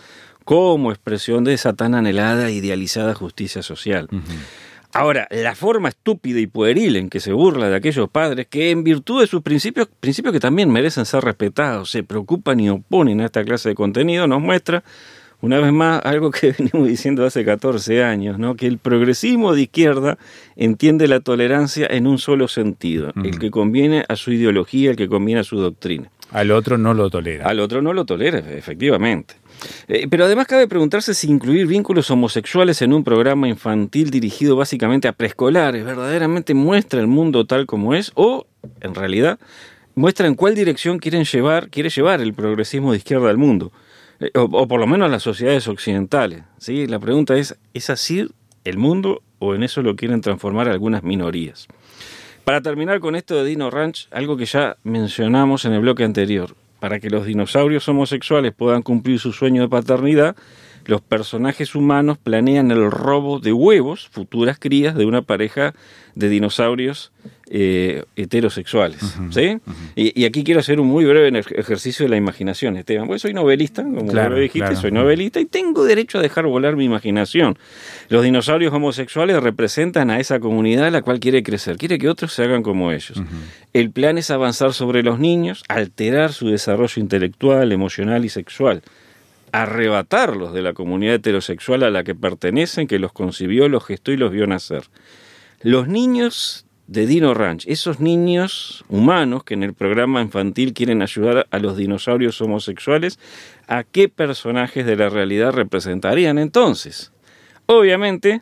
como 0.43 0.91
expresión 0.91 1.43
de 1.43 1.53
esa 1.53 1.73
tan 1.73 1.95
anhelada 1.95 2.49
e 2.49 2.53
idealizada 2.53 3.13
justicia 3.15 3.63
social. 3.63 4.07
Ahora, 4.95 5.27
la 5.29 5.55
forma 5.55 5.89
estúpida 5.89 6.39
y 6.39 6.47
pueril 6.47 6.95
en 6.95 7.09
que 7.09 7.19
se 7.19 7.33
burla 7.33 7.67
de 7.67 7.75
aquellos 7.75 8.09
padres 8.09 8.47
que 8.47 8.71
en 8.71 8.85
virtud 8.85 9.19
de 9.19 9.27
sus 9.27 9.41
principios, 9.41 9.89
principios 9.99 10.31
que 10.31 10.39
también 10.39 10.71
merecen 10.71 11.05
ser 11.05 11.21
respetados, 11.21 11.91
se 11.91 12.01
preocupan 12.03 12.61
y 12.61 12.69
oponen 12.69 13.19
a 13.19 13.25
esta 13.25 13.43
clase 13.43 13.67
de 13.67 13.75
contenido, 13.75 14.25
nos 14.25 14.41
muestra 14.41 14.85
una 15.41 15.59
vez 15.59 15.73
más 15.73 15.99
algo 16.05 16.31
que 16.31 16.51
venimos 16.57 16.87
diciendo 16.87 17.25
hace 17.25 17.43
14 17.43 18.05
años, 18.05 18.39
¿no? 18.39 18.55
que 18.55 18.67
el 18.67 18.77
progresismo 18.77 19.53
de 19.53 19.63
izquierda 19.63 20.17
entiende 20.55 21.09
la 21.09 21.19
tolerancia 21.19 21.87
en 21.89 22.07
un 22.07 22.17
solo 22.17 22.47
sentido, 22.47 23.11
el 23.21 23.37
que 23.37 23.51
conviene 23.51 24.05
a 24.07 24.15
su 24.15 24.31
ideología, 24.31 24.91
el 24.91 24.95
que 24.95 25.09
conviene 25.09 25.41
a 25.41 25.43
su 25.43 25.57
doctrina. 25.57 26.09
Al 26.31 26.51
otro 26.51 26.77
no 26.77 26.93
lo 26.93 27.09
tolera. 27.09 27.47
Al 27.47 27.59
otro 27.59 27.81
no 27.81 27.91
lo 27.91 28.05
tolera, 28.05 28.39
efectivamente. 28.39 29.35
Eh, 29.87 30.07
pero 30.09 30.25
además 30.25 30.47
cabe 30.47 30.67
preguntarse 30.67 31.13
si 31.13 31.29
incluir 31.29 31.67
vínculos 31.67 32.09
homosexuales 32.11 32.81
en 32.81 32.93
un 32.93 33.03
programa 33.03 33.47
infantil 33.47 34.09
dirigido 34.09 34.55
básicamente 34.55 35.07
a 35.07 35.13
preescolares 35.13 35.85
verdaderamente 35.85 36.53
muestra 36.53 36.99
el 36.99 37.07
mundo 37.07 37.45
tal 37.45 37.65
como 37.65 37.93
es 37.93 38.11
o, 38.15 38.47
en 38.81 38.95
realidad, 38.95 39.39
muestra 39.95 40.27
en 40.27 40.35
cuál 40.35 40.55
dirección 40.55 40.99
quieren 40.99 41.23
llevar, 41.23 41.69
quiere 41.69 41.89
llevar 41.89 42.21
el 42.21 42.33
progresismo 42.33 42.91
de 42.91 42.97
izquierda 42.97 43.29
al 43.29 43.37
mundo, 43.37 43.71
eh, 44.19 44.31
o, 44.35 44.67
por 44.67 44.79
lo 44.79 44.87
menos 44.87 45.07
a 45.07 45.11
las 45.11 45.23
sociedades 45.23 45.67
occidentales. 45.67 46.43
¿sí? 46.57 46.87
La 46.87 46.99
pregunta 46.99 47.35
es, 47.35 47.57
¿es 47.73 47.89
así 47.89 48.27
el 48.63 48.77
mundo 48.77 49.21
o 49.39 49.55
en 49.55 49.63
eso 49.63 49.81
lo 49.81 49.95
quieren 49.95 50.21
transformar 50.21 50.67
algunas 50.67 51.03
minorías? 51.03 51.67
Para 52.43 52.61
terminar 52.61 52.99
con 52.99 53.15
esto 53.15 53.35
de 53.35 53.45
Dino 53.45 53.71
Ranch, 53.71 54.07
algo 54.11 54.37
que 54.37 54.45
ya 54.45 54.77
mencionamos 54.83 55.65
en 55.65 55.73
el 55.73 55.79
bloque 55.79 56.03
anterior, 56.03 56.55
para 56.85 56.99
que 56.99 57.09
los 57.09 57.25
dinosaurios 57.25 57.89
homosexuales 57.89 58.53
puedan 58.53 58.83
cumplir 58.83 59.17
su 59.19 59.33
sueño 59.33 59.63
de 59.63 59.67
paternidad, 59.67 60.35
los 60.85 61.01
personajes 61.01 61.75
humanos 61.75 62.17
planean 62.17 62.71
el 62.71 62.91
robo 62.91 63.39
de 63.39 63.53
huevos, 63.53 64.07
futuras 64.11 64.57
crías 64.59 64.95
de 64.95 65.05
una 65.05 65.21
pareja 65.21 65.73
de 66.13 66.29
dinosaurios 66.29 67.11
eh, 67.49 68.03
heterosexuales. 68.15 69.17
¿sí? 69.31 69.59
y, 69.95 70.25
aquí 70.25 70.43
quiero 70.43 70.59
hacer 70.59 70.79
un 70.79 70.87
muy 70.87 71.05
breve 71.05 71.37
ejercicio 71.55 72.05
de 72.05 72.09
la 72.09 72.17
imaginación, 72.17 72.77
Esteban. 72.77 73.07
Porque 73.07 73.19
soy 73.19 73.33
novelista, 73.33 73.83
como 73.83 74.11
lo 74.13 74.35
dijiste, 74.35 74.75
soy 74.75 74.91
novelista 74.91 75.39
y 75.39 75.45
tengo 75.45 75.83
derecho 75.83 76.19
a 76.19 76.21
dejar 76.21 76.45
volar 76.45 76.75
mi 76.75 76.85
imaginación. 76.85 77.57
Los 78.09 78.23
dinosaurios 78.23 78.73
homosexuales 78.73 79.41
representan 79.41 80.09
a 80.09 80.19
esa 80.19 80.39
comunidad 80.39 80.91
la 80.91 81.01
cual 81.01 81.19
quiere 81.19 81.43
crecer, 81.43 81.77
quiere 81.77 81.97
que 81.97 82.09
otros 82.09 82.33
se 82.33 82.43
hagan 82.43 82.63
como 82.63 82.91
ellos. 82.91 83.21
El 83.73 83.91
plan 83.91 84.17
es 84.17 84.31
avanzar 84.31 84.73
sobre 84.73 85.03
los 85.03 85.19
niños, 85.19 85.63
alterar 85.67 86.31
su 86.31 86.47
desarrollo 86.47 87.01
intelectual, 87.01 87.71
emocional 87.71 88.23
y 88.23 88.29
sexual 88.29 88.81
arrebatarlos 89.61 90.53
de 90.53 90.61
la 90.61 90.73
comunidad 90.73 91.15
heterosexual 91.15 91.83
a 91.83 91.89
la 91.89 92.03
que 92.03 92.13
pertenecen, 92.13 92.87
que 92.87 92.99
los 92.99 93.13
concibió, 93.13 93.69
los 93.69 93.85
gestó 93.85 94.11
y 94.11 94.17
los 94.17 94.31
vio 94.31 94.45
nacer. 94.47 94.83
Los 95.61 95.87
niños 95.87 96.65
de 96.87 97.07
Dino 97.07 97.33
Ranch, 97.33 97.65
esos 97.67 98.01
niños 98.01 98.83
humanos 98.89 99.45
que 99.45 99.53
en 99.53 99.63
el 99.63 99.73
programa 99.73 100.21
infantil 100.21 100.73
quieren 100.73 101.01
ayudar 101.01 101.47
a 101.51 101.59
los 101.59 101.77
dinosaurios 101.77 102.41
homosexuales, 102.41 103.17
¿a 103.67 103.83
qué 103.83 104.09
personajes 104.09 104.85
de 104.85 104.97
la 104.97 105.07
realidad 105.07 105.53
representarían 105.53 106.37
entonces? 106.37 107.13
Obviamente, 107.65 108.41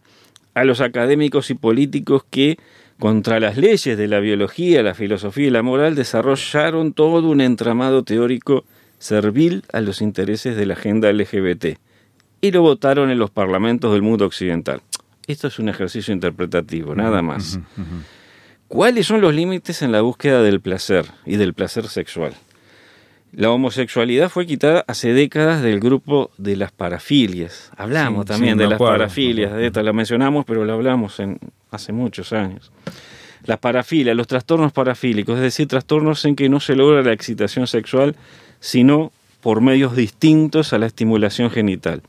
a 0.55 0.63
los 0.63 0.81
académicos 0.81 1.51
y 1.51 1.53
políticos 1.53 2.25
que, 2.27 2.57
contra 2.97 3.39
las 3.39 3.55
leyes 3.55 3.97
de 3.97 4.07
la 4.07 4.19
biología, 4.19 4.81
la 4.81 4.95
filosofía 4.95 5.47
y 5.47 5.51
la 5.51 5.61
moral, 5.61 5.93
desarrollaron 5.93 6.91
todo 6.91 7.29
un 7.29 7.39
entramado 7.39 8.03
teórico 8.03 8.65
servil 9.03 9.63
a 9.73 9.81
los 9.81 10.01
intereses 10.01 10.55
de 10.55 10.65
la 10.65 10.75
agenda 10.75 11.11
LGBT 11.11 11.77
y 12.39 12.51
lo 12.51 12.61
votaron 12.61 13.09
en 13.09 13.19
los 13.19 13.31
parlamentos 13.31 13.91
del 13.91 14.01
mundo 14.01 14.25
occidental. 14.25 14.81
Esto 15.27 15.47
es 15.47 15.59
un 15.59 15.67
ejercicio 15.67 16.13
interpretativo, 16.13 16.95
nada 16.95 17.21
más. 17.21 17.59
¿Cuáles 18.69 19.05
son 19.05 19.19
los 19.19 19.33
límites 19.33 19.81
en 19.81 19.91
la 19.91 20.01
búsqueda 20.01 20.41
del 20.41 20.61
placer 20.61 21.05
y 21.25 21.35
del 21.35 21.53
placer 21.53 21.87
sexual? 21.89 22.33
La 23.33 23.49
homosexualidad 23.49 24.29
fue 24.29 24.45
quitada 24.45 24.85
hace 24.87 25.11
décadas 25.11 25.61
del 25.61 25.79
grupo 25.79 26.31
de 26.37 26.55
las 26.55 26.71
parafilias. 26.71 27.71
Hablamos 27.75 28.25
también 28.25 28.57
de 28.57 28.67
las 28.67 28.79
parafilias, 28.79 29.53
de 29.53 29.67
esta 29.67 29.83
la 29.83 29.91
mencionamos, 29.91 30.45
pero 30.45 30.63
la 30.63 30.73
hablamos 30.73 31.19
en, 31.19 31.39
hace 31.71 31.91
muchos 31.91 32.31
años. 32.31 32.71
Las 33.45 33.59
parafilias, 33.59 34.15
los 34.15 34.27
trastornos 34.27 34.71
parafílicos, 34.71 35.35
es 35.35 35.41
decir, 35.41 35.67
trastornos 35.67 36.23
en 36.23 36.35
que 36.37 36.47
no 36.47 36.61
se 36.61 36.75
logra 36.75 37.01
la 37.01 37.11
excitación 37.11 37.67
sexual 37.67 38.15
sino 38.63 39.11
por 39.41 39.59
medios 39.59 39.93
distintos 39.93 40.71
a 40.71 40.77
la 40.77 40.85
estimulación 40.85 41.51
genital. 41.51 42.01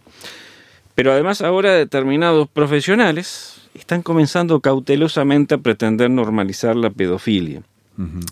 Pero 0.95 1.11
además 1.11 1.43
ahora 1.43 1.75
determinados 1.75 2.49
profesionales 2.49 3.69
están 3.75 4.03
comenzando 4.03 4.61
cautelosamente 4.61 5.57
a 5.57 5.59
pretender 5.59 6.11
normalizar 6.11 6.77
la 6.77 6.91
pedofilia. 6.91 7.63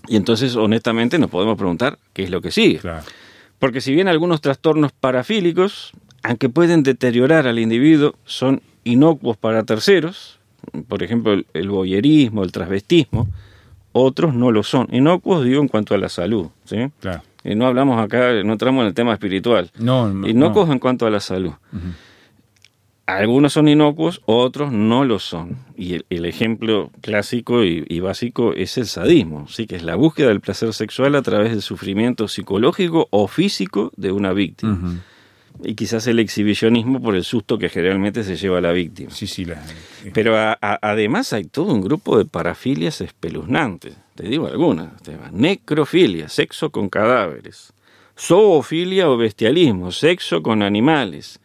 Y 0.06 0.14
entonces, 0.14 0.54
honestamente, 0.54 1.18
nos 1.18 1.30
podemos 1.30 1.56
preguntar 1.56 1.98
qué 2.12 2.22
es 2.22 2.30
lo 2.30 2.40
que 2.40 2.52
sigue. 2.52 2.80
Porque 3.58 3.80
si 3.80 3.92
bien 3.92 4.06
algunos 4.06 4.40
trastornos 4.40 4.92
parafílicos, 4.92 5.90
aunque 6.22 6.48
pueden 6.48 6.84
deteriorar 6.84 7.48
al 7.48 7.58
individuo, 7.58 8.14
son 8.24 8.62
inocuos 8.84 9.36
para 9.36 9.64
terceros, 9.64 10.38
por 10.86 11.02
ejemplo, 11.02 11.32
el, 11.32 11.46
el 11.54 11.70
boyerismo, 11.70 12.44
el 12.44 12.52
transvestismo, 12.52 13.28
otros 13.90 14.32
no 14.32 14.52
lo 14.52 14.62
son. 14.62 14.86
Inocuos 14.92 15.44
digo 15.44 15.60
en 15.60 15.66
cuanto 15.66 15.94
a 15.94 15.98
la 15.98 16.08
salud. 16.08 16.48
¿sí? 16.64 16.86
Claro. 17.00 17.22
Y 17.44 17.54
no 17.54 17.66
hablamos 17.66 18.00
acá, 18.00 18.32
no 18.44 18.52
entramos 18.52 18.82
en 18.82 18.88
el 18.88 18.94
tema 18.94 19.12
espiritual. 19.12 19.70
No, 19.78 20.08
inocuos 20.26 20.70
en 20.70 20.78
cuanto 20.78 21.06
a 21.06 21.10
la 21.10 21.20
salud. 21.20 21.52
Algunos 23.06 23.52
son 23.52 23.66
inocuos, 23.66 24.22
otros 24.26 24.72
no 24.72 25.04
lo 25.04 25.18
son. 25.18 25.56
Y 25.76 25.98
el, 26.08 26.24
ejemplo 26.24 26.90
clásico 27.00 27.64
y, 27.64 28.00
básico 28.00 28.54
es 28.54 28.78
el 28.78 28.86
sadismo, 28.86 29.48
¿sí? 29.48 29.66
que 29.66 29.76
es 29.76 29.82
la 29.82 29.96
búsqueda 29.96 30.28
del 30.28 30.40
placer 30.40 30.72
sexual 30.72 31.16
a 31.16 31.22
través 31.22 31.50
del 31.50 31.62
sufrimiento 31.62 32.28
psicológico 32.28 33.08
o 33.10 33.26
físico 33.26 33.92
de 33.96 34.12
una 34.12 34.32
víctima. 34.32 35.02
Y 35.64 35.74
quizás 35.74 36.06
el 36.06 36.20
exhibicionismo 36.20 37.02
por 37.02 37.16
el 37.16 37.24
susto 37.24 37.58
que 37.58 37.68
generalmente 37.68 38.22
se 38.22 38.36
lleva 38.36 38.58
a 38.58 38.60
la 38.60 38.72
víctima. 38.72 39.10
Sí, 39.10 39.26
sí, 39.26 39.46
Pero 40.14 40.36
además 40.60 41.32
hay 41.32 41.44
todo 41.44 41.74
un 41.74 41.82
grupo 41.82 42.18
de 42.18 42.24
parafilias 42.24 43.00
espeluznantes. 43.00 43.96
Te 44.14 44.28
digo 44.28 44.46
algunas, 44.46 44.92
Necrofilia, 45.32 46.28
sexo 46.28 46.70
con 46.70 46.88
cadáveres. 46.88 47.72
Zoofilia 48.18 49.08
o 49.08 49.16
bestialismo, 49.16 49.90
sexo 49.90 50.42
con 50.42 50.62
animales. 50.62 51.40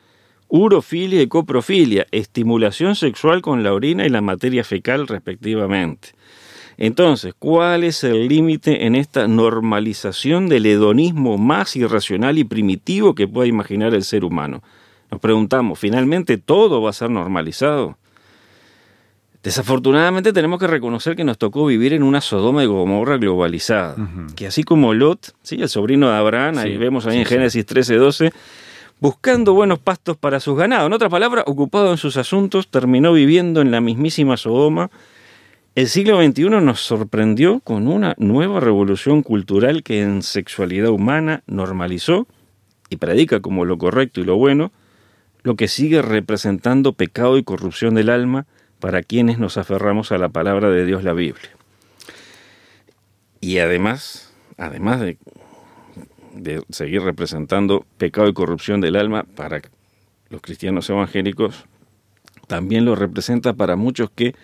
Urofilia 0.50 1.22
y 1.22 1.28
coprofilia, 1.28 2.08
estimulación 2.12 2.96
sexual 2.96 3.42
con 3.42 3.64
la 3.64 3.74
orina 3.74 4.06
y 4.06 4.10
la 4.10 4.22
materia 4.22 4.64
fecal 4.64 5.08
respectivamente. 5.08 6.10
Entonces, 6.78 7.34
¿cuál 7.38 7.84
es 7.84 8.04
el 8.04 8.28
límite 8.28 8.86
en 8.86 8.96
esta 8.96 9.28
normalización 9.28 10.48
del 10.48 10.66
hedonismo 10.68 11.38
más 11.38 11.76
irracional 11.76 12.38
y 12.38 12.44
primitivo 12.44 13.16
que 13.16 13.28
pueda 13.28 13.48
imaginar 13.48 13.94
el 13.96 14.04
ser 14.04 14.24
humano? 14.24 14.62
Nos 15.10 15.20
preguntamos, 15.20 15.80
¿finalmente 15.80 16.38
todo 16.38 16.82
va 16.82 16.92
a 16.92 16.94
ser 16.94 17.10
normalizado? 17.10 17.98
Desafortunadamente 19.48 20.34
tenemos 20.34 20.60
que 20.60 20.68
reconocer 20.68 21.16
que 21.16 21.24
nos 21.24 21.38
tocó 21.38 21.66
vivir 21.68 21.94
en 21.94 22.04
una 22.04 22.20
Sodoma 22.20 22.66
y 22.66 22.68
Gomorra 22.68 23.16
globalizada, 23.16 23.96
que 24.36 24.46
así 24.46 24.64
como 24.64 24.94
Lot, 24.94 25.34
¿sí? 25.42 25.62
el 25.62 25.70
sobrino 25.70 26.10
de 26.10 26.18
Abraham, 26.18 26.58
ahí 26.58 26.76
vemos 26.76 27.06
ahí 27.06 27.20
en 27.20 27.26
Génesis 27.26 27.66
13, 27.66 27.96
12, 27.96 28.34
buscando 29.00 29.54
buenos 29.54 29.80
pastos 29.80 30.18
para 30.18 30.42
sus 30.42 30.58
ganados, 30.58 30.88
en 30.88 30.92
otras 30.92 31.10
palabras, 31.10 31.46
ocupado 31.48 31.92
en 31.92 31.98
sus 31.98 32.18
asuntos, 32.18 32.68
terminó 32.68 33.14
viviendo 33.14 33.62
en 33.62 33.72
la 33.72 33.80
mismísima 33.80 34.36
Sodoma. 34.36 34.92
El 35.76 35.88
siglo 35.88 36.22
XXI 36.22 36.50
nos 36.50 36.82
sorprendió 36.82 37.62
con 37.62 37.88
una 37.88 38.16
nueva 38.18 38.60
revolución 38.60 39.24
cultural 39.24 39.82
que 39.82 40.02
en 40.02 40.24
sexualidad 40.24 40.90
humana 40.90 41.44
normalizó 41.48 42.28
y 42.90 42.98
predica 42.98 43.40
como 43.40 43.64
lo 43.64 43.78
correcto 43.78 44.20
y 44.20 44.26
lo 44.26 44.36
bueno, 44.36 44.74
lo 45.44 45.56
que 45.56 45.70
sigue 45.70 46.02
representando 46.02 46.92
pecado 46.92 47.38
y 47.38 47.44
corrupción 47.44 47.96
del 47.96 48.10
alma, 48.10 48.46
para 48.80 49.04
quienes 49.04 49.40
nos 49.40 49.58
aferramos 49.58 50.12
a 50.12 50.18
la 50.18 50.30
palabra 50.30 50.70
de 50.70 50.86
Dios, 50.86 51.04
la 51.04 51.14
Biblia. 51.14 51.50
Y 53.42 53.60
además, 53.60 54.34
además 54.58 55.00
de, 55.02 55.18
de 56.34 56.64
seguir 56.70 57.02
representando 57.02 57.86
pecado 57.98 58.28
y 58.28 58.34
corrupción 58.34 58.82
del 58.82 58.96
alma 58.96 59.24
para 59.36 59.62
los 60.30 60.42
cristianos 60.42 60.90
evangélicos, 60.90 61.66
también 62.48 62.86
lo 62.86 62.96
representa 62.96 63.54
para 63.54 63.76
muchos 63.76 64.10
que, 64.10 64.36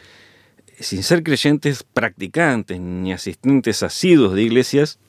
sin 0.80 1.04
ser 1.04 1.24
creyentes 1.24 1.84
practicantes 1.84 2.80
ni 2.80 3.14
asistentes 3.14 3.82
asiduos 3.84 4.34
de 4.34 4.44
iglesias, 4.44 5.00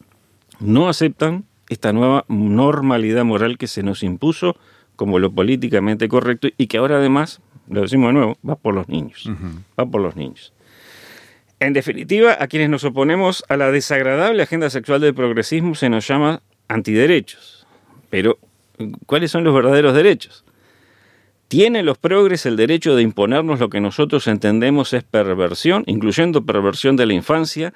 no 0.60 0.88
aceptan 0.88 1.44
esta 1.68 1.92
nueva 1.92 2.24
normalidad 2.28 3.24
moral 3.24 3.58
que 3.58 3.66
se 3.66 3.82
nos 3.82 4.02
impuso 4.02 4.56
como 4.96 5.18
lo 5.18 5.32
políticamente 5.32 6.08
correcto 6.08 6.48
y 6.56 6.68
que 6.68 6.78
ahora 6.78 6.98
además 6.98 7.40
lo 7.68 7.82
decimos 7.82 8.08
de 8.08 8.12
nuevo, 8.14 8.38
va 8.48 8.56
por 8.56 8.74
los 8.74 8.88
niños, 8.88 9.30
va 9.78 9.86
por 9.86 10.00
los 10.00 10.16
niños. 10.16 10.52
En 11.60 11.72
definitiva, 11.72 12.36
a 12.38 12.46
quienes 12.46 12.68
nos 12.68 12.84
oponemos 12.84 13.44
a 13.48 13.56
la 13.56 13.70
desagradable 13.70 14.42
agenda 14.42 14.68
sexual 14.70 15.00
del 15.00 15.14
progresismo 15.14 15.74
se 15.74 15.88
nos 15.88 16.06
llama 16.06 16.42
antiderechos. 16.68 17.66
Pero, 18.10 18.38
¿cuáles 19.06 19.30
son 19.30 19.44
los 19.44 19.54
verdaderos 19.54 19.94
derechos? 19.94 20.44
¿Tienen 21.48 21.86
los 21.86 21.98
progres 21.98 22.46
el 22.46 22.56
derecho 22.56 22.96
de 22.96 23.02
imponernos 23.02 23.60
lo 23.60 23.70
que 23.70 23.80
nosotros 23.80 24.26
entendemos 24.26 24.92
es 24.92 25.04
perversión, 25.04 25.84
incluyendo 25.86 26.44
perversión 26.44 26.96
de 26.96 27.06
la 27.06 27.14
infancia? 27.14 27.72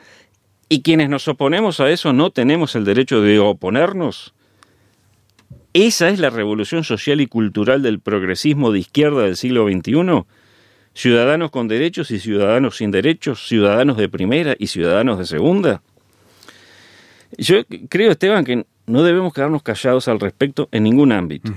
¿Y 0.69 0.83
quienes 0.83 1.09
nos 1.09 1.29
oponemos 1.29 1.81
a 1.81 1.89
eso 1.91 2.13
no 2.13 2.31
tenemos 2.31 2.75
el 2.75 2.85
derecho 2.85 3.23
de 3.23 3.39
oponernos? 3.39 4.35
¿Esa 5.73 6.09
es 6.09 6.19
la 6.19 6.31
revolución 6.31 6.85
social 6.85 7.21
y 7.21 7.27
cultural 7.27 7.83
del 7.83 8.01
progresismo 8.01 8.73
de 8.73 8.81
izquierda 8.81 9.23
del 9.23 9.37
siglo 9.37 9.69
XXI? 9.69 10.25
¿Ciudadanos 10.95 11.51
con 11.51 11.69
derechos 11.69 12.11
y 12.11 12.19
ciudadanos 12.19 12.77
sin 12.77 12.91
derechos? 12.91 13.47
¿Ciudadanos 13.47 13.97
de 13.97 14.09
primera 14.09 14.57
y 14.59 14.67
ciudadanos 14.67 15.19
de 15.19 15.27
segunda? 15.27 15.83
Yo 17.37 17.59
creo, 17.89 18.11
Esteban, 18.11 18.45
que 18.45 18.67
no 18.87 19.03
debemos 19.03 19.33
quedarnos 19.33 19.63
callados 19.63 20.09
al 20.09 20.19
respecto 20.19 20.69
en 20.73 20.85
ningún 20.85 21.13
ámbito. 21.13 21.53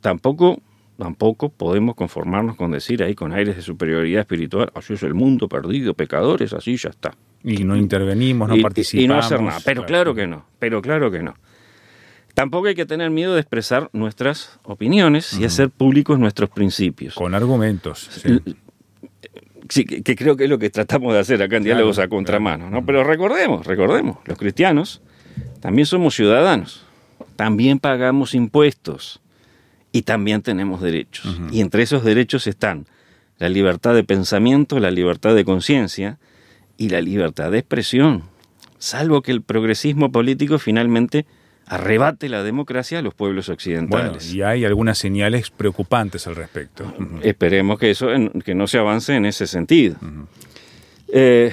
Tampoco 0.00 0.60
tampoco 0.98 1.48
podemos 1.48 1.96
conformarnos 1.96 2.56
con 2.56 2.70
decir 2.70 3.02
ahí 3.02 3.14
con 3.14 3.32
aires 3.32 3.56
de 3.56 3.62
superioridad 3.62 4.20
espiritual, 4.20 4.70
así 4.74 4.92
es 4.92 5.02
el 5.02 5.14
mundo 5.14 5.48
perdido, 5.48 5.94
pecadores, 5.94 6.52
así 6.52 6.76
ya 6.76 6.90
está. 6.90 7.16
Y 7.42 7.64
no 7.64 7.76
intervenimos, 7.76 8.48
no 8.48 8.56
participamos. 8.62 9.04
Y 9.04 9.08
no 9.08 9.16
hacer 9.16 9.42
nada, 9.42 9.58
pero 9.64 9.84
claro 9.84 10.14
que 10.14 10.26
no, 10.28 10.44
pero 10.58 10.80
claro 10.80 11.10
que 11.10 11.22
no. 11.22 11.34
Tampoco 12.34 12.68
hay 12.68 12.74
que 12.74 12.86
tener 12.86 13.10
miedo 13.10 13.34
de 13.34 13.40
expresar 13.40 13.90
nuestras 13.92 14.58
opiniones 14.64 15.34
y 15.34 15.44
hacer 15.44 15.68
públicos 15.70 16.18
nuestros 16.18 16.48
principios. 16.48 17.14
Con 17.14 17.34
argumentos. 17.34 18.08
Sí. 18.10 18.40
que, 20.02 20.16
creo 20.16 20.36
que 20.36 20.44
es 20.44 20.50
lo 20.50 20.58
que 20.58 20.70
tratamos 20.70 21.12
de 21.12 21.20
hacer 21.20 21.42
acá 21.42 21.56
en 21.56 21.64
Diálogos 21.64 21.98
a 21.98 22.08
Contramano. 22.08 22.70
¿no? 22.70 22.84
Pero 22.86 23.04
recordemos, 23.04 23.66
recordemos, 23.66 24.18
los 24.24 24.38
cristianos 24.38 25.02
también 25.60 25.86
somos 25.86 26.14
ciudadanos, 26.14 26.84
también 27.36 27.78
pagamos 27.78 28.34
impuestos 28.34 29.20
y 29.92 30.02
también 30.02 30.42
tenemos 30.42 30.80
derechos. 30.80 31.38
Y 31.50 31.60
entre 31.60 31.82
esos 31.82 32.02
derechos 32.02 32.46
están 32.46 32.86
la 33.38 33.48
libertad 33.48 33.94
de 33.94 34.04
pensamiento, 34.04 34.80
la 34.80 34.90
libertad 34.90 35.34
de 35.34 35.44
conciencia 35.44 36.18
y 36.78 36.88
la 36.88 37.00
libertad 37.00 37.50
de 37.50 37.58
expresión, 37.58 38.22
salvo 38.78 39.22
que 39.22 39.32
el 39.32 39.42
progresismo 39.42 40.10
político 40.10 40.58
finalmente 40.58 41.26
arrebate 41.66 42.28
la 42.28 42.42
democracia 42.42 42.98
a 42.98 43.02
los 43.02 43.14
pueblos 43.14 43.48
occidentales. 43.48 44.26
Bueno, 44.26 44.34
y 44.34 44.42
hay 44.42 44.64
algunas 44.64 44.98
señales 44.98 45.50
preocupantes 45.50 46.26
al 46.26 46.36
respecto. 46.36 46.92
Esperemos 47.22 47.78
que 47.78 47.90
eso 47.90 48.08
que 48.44 48.54
no 48.54 48.66
se 48.66 48.78
avance 48.78 49.14
en 49.14 49.26
ese 49.26 49.46
sentido. 49.46 49.96
Eh, 51.08 51.52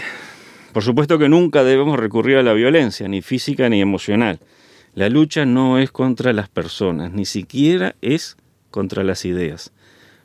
por 0.74 0.84
supuesto 0.84 1.18
que 1.18 1.30
nunca 1.30 1.64
debemos 1.64 2.00
recurrir 2.00 2.38
a 2.38 2.44
la 2.44 2.54
violencia, 2.54 3.08
ni 3.08 3.22
física 3.22 3.70
ni 3.70 3.82
emocional. 3.82 4.40
La 4.96 5.10
lucha 5.10 5.46
no 5.46 5.80
es 5.80 5.92
contra 5.92 6.34
las 6.34 6.50
personas, 6.50 7.12
ni 7.12 7.26
siquiera 7.26 7.96
es 8.02 8.38
contra 8.72 9.04
las 9.04 9.26
ideas. 9.26 9.72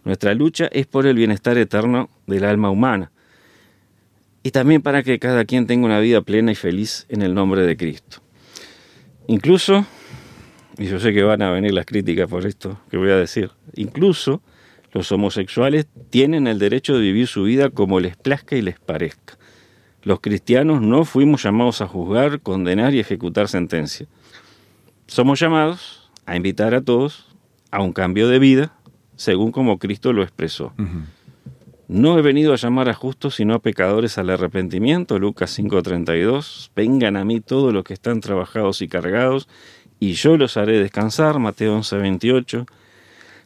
Nuestra 0.04 0.34
lucha 0.34 0.68
es 0.72 0.86
por 0.86 1.06
el 1.06 1.16
bienestar 1.16 1.56
eterno 1.56 2.10
del 2.26 2.44
alma 2.44 2.70
humana 2.70 3.10
y 4.42 4.50
también 4.50 4.82
para 4.82 5.02
que 5.02 5.18
cada 5.18 5.44
quien 5.44 5.66
tenga 5.66 5.86
una 5.86 6.00
vida 6.00 6.20
plena 6.20 6.52
y 6.52 6.54
feliz 6.54 7.06
en 7.08 7.22
el 7.22 7.34
nombre 7.34 7.62
de 7.62 7.76
Cristo. 7.76 8.23
Incluso, 9.26 9.86
y 10.78 10.86
yo 10.86 11.00
sé 11.00 11.12
que 11.12 11.22
van 11.22 11.42
a 11.42 11.50
venir 11.50 11.72
las 11.72 11.86
críticas 11.86 12.28
por 12.28 12.46
esto 12.46 12.78
que 12.90 12.96
voy 12.96 13.10
a 13.10 13.16
decir, 13.16 13.50
incluso 13.74 14.42
los 14.92 15.10
homosexuales 15.10 15.86
tienen 16.10 16.46
el 16.46 16.58
derecho 16.58 16.94
de 16.94 17.00
vivir 17.00 17.26
su 17.26 17.44
vida 17.44 17.70
como 17.70 18.00
les 18.00 18.16
plazca 18.16 18.56
y 18.56 18.62
les 18.62 18.78
parezca. 18.78 19.36
Los 20.02 20.20
cristianos 20.20 20.82
no 20.82 21.04
fuimos 21.04 21.42
llamados 21.42 21.80
a 21.80 21.88
juzgar, 21.88 22.40
condenar 22.40 22.94
y 22.94 23.00
ejecutar 23.00 23.48
sentencia. 23.48 24.06
Somos 25.06 25.40
llamados 25.40 26.10
a 26.26 26.36
invitar 26.36 26.74
a 26.74 26.82
todos 26.82 27.34
a 27.70 27.82
un 27.82 27.92
cambio 27.92 28.28
de 28.28 28.38
vida, 28.38 28.74
según 29.16 29.50
como 29.50 29.78
Cristo 29.78 30.12
lo 30.12 30.22
expresó. 30.22 30.72
No 31.86 32.18
he 32.18 32.22
venido 32.22 32.54
a 32.54 32.56
llamar 32.56 32.88
a 32.88 32.94
justos 32.94 33.34
sino 33.34 33.54
a 33.54 33.58
pecadores 33.58 34.16
al 34.16 34.30
arrepentimiento, 34.30 35.18
Lucas 35.18 35.50
5:32. 35.58 36.70
Vengan 36.74 37.16
a 37.16 37.24
mí 37.24 37.40
todos 37.40 37.74
los 37.74 37.84
que 37.84 37.92
están 37.92 38.20
trabajados 38.20 38.80
y 38.80 38.88
cargados, 38.88 39.48
y 40.00 40.14
yo 40.14 40.36
los 40.36 40.56
haré 40.56 40.78
descansar, 40.78 41.38
Mateo 41.38 41.76
11:28. 41.76 42.66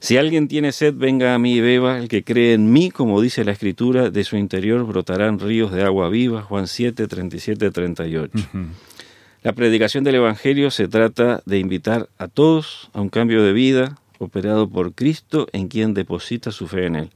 Si 0.00 0.16
alguien 0.16 0.46
tiene 0.46 0.70
sed, 0.70 0.94
venga 0.94 1.34
a 1.34 1.38
mí 1.40 1.54
y 1.54 1.60
beba. 1.60 1.98
El 1.98 2.08
que 2.08 2.22
cree 2.22 2.54
en 2.54 2.72
mí, 2.72 2.90
como 2.90 3.20
dice 3.20 3.44
la 3.44 3.50
Escritura, 3.50 4.10
de 4.10 4.22
su 4.22 4.36
interior 4.36 4.84
brotarán 4.84 5.40
ríos 5.40 5.72
de 5.72 5.82
agua 5.82 6.08
viva. 6.08 6.42
Juan 6.42 6.68
7, 6.68 7.08
37, 7.08 7.72
38. 7.72 8.38
La 9.42 9.52
predicación 9.52 10.04
del 10.04 10.16
Evangelio 10.16 10.70
se 10.70 10.86
trata 10.86 11.42
de 11.46 11.58
invitar 11.58 12.08
a 12.18 12.28
todos 12.28 12.90
a 12.92 13.00
un 13.00 13.08
cambio 13.08 13.42
de 13.42 13.52
vida 13.52 13.98
operado 14.18 14.68
por 14.68 14.94
Cristo 14.94 15.48
en 15.52 15.66
quien 15.66 15.94
deposita 15.94 16.52
su 16.52 16.68
fe 16.68 16.86
en 16.86 16.96
Él. 16.96 17.10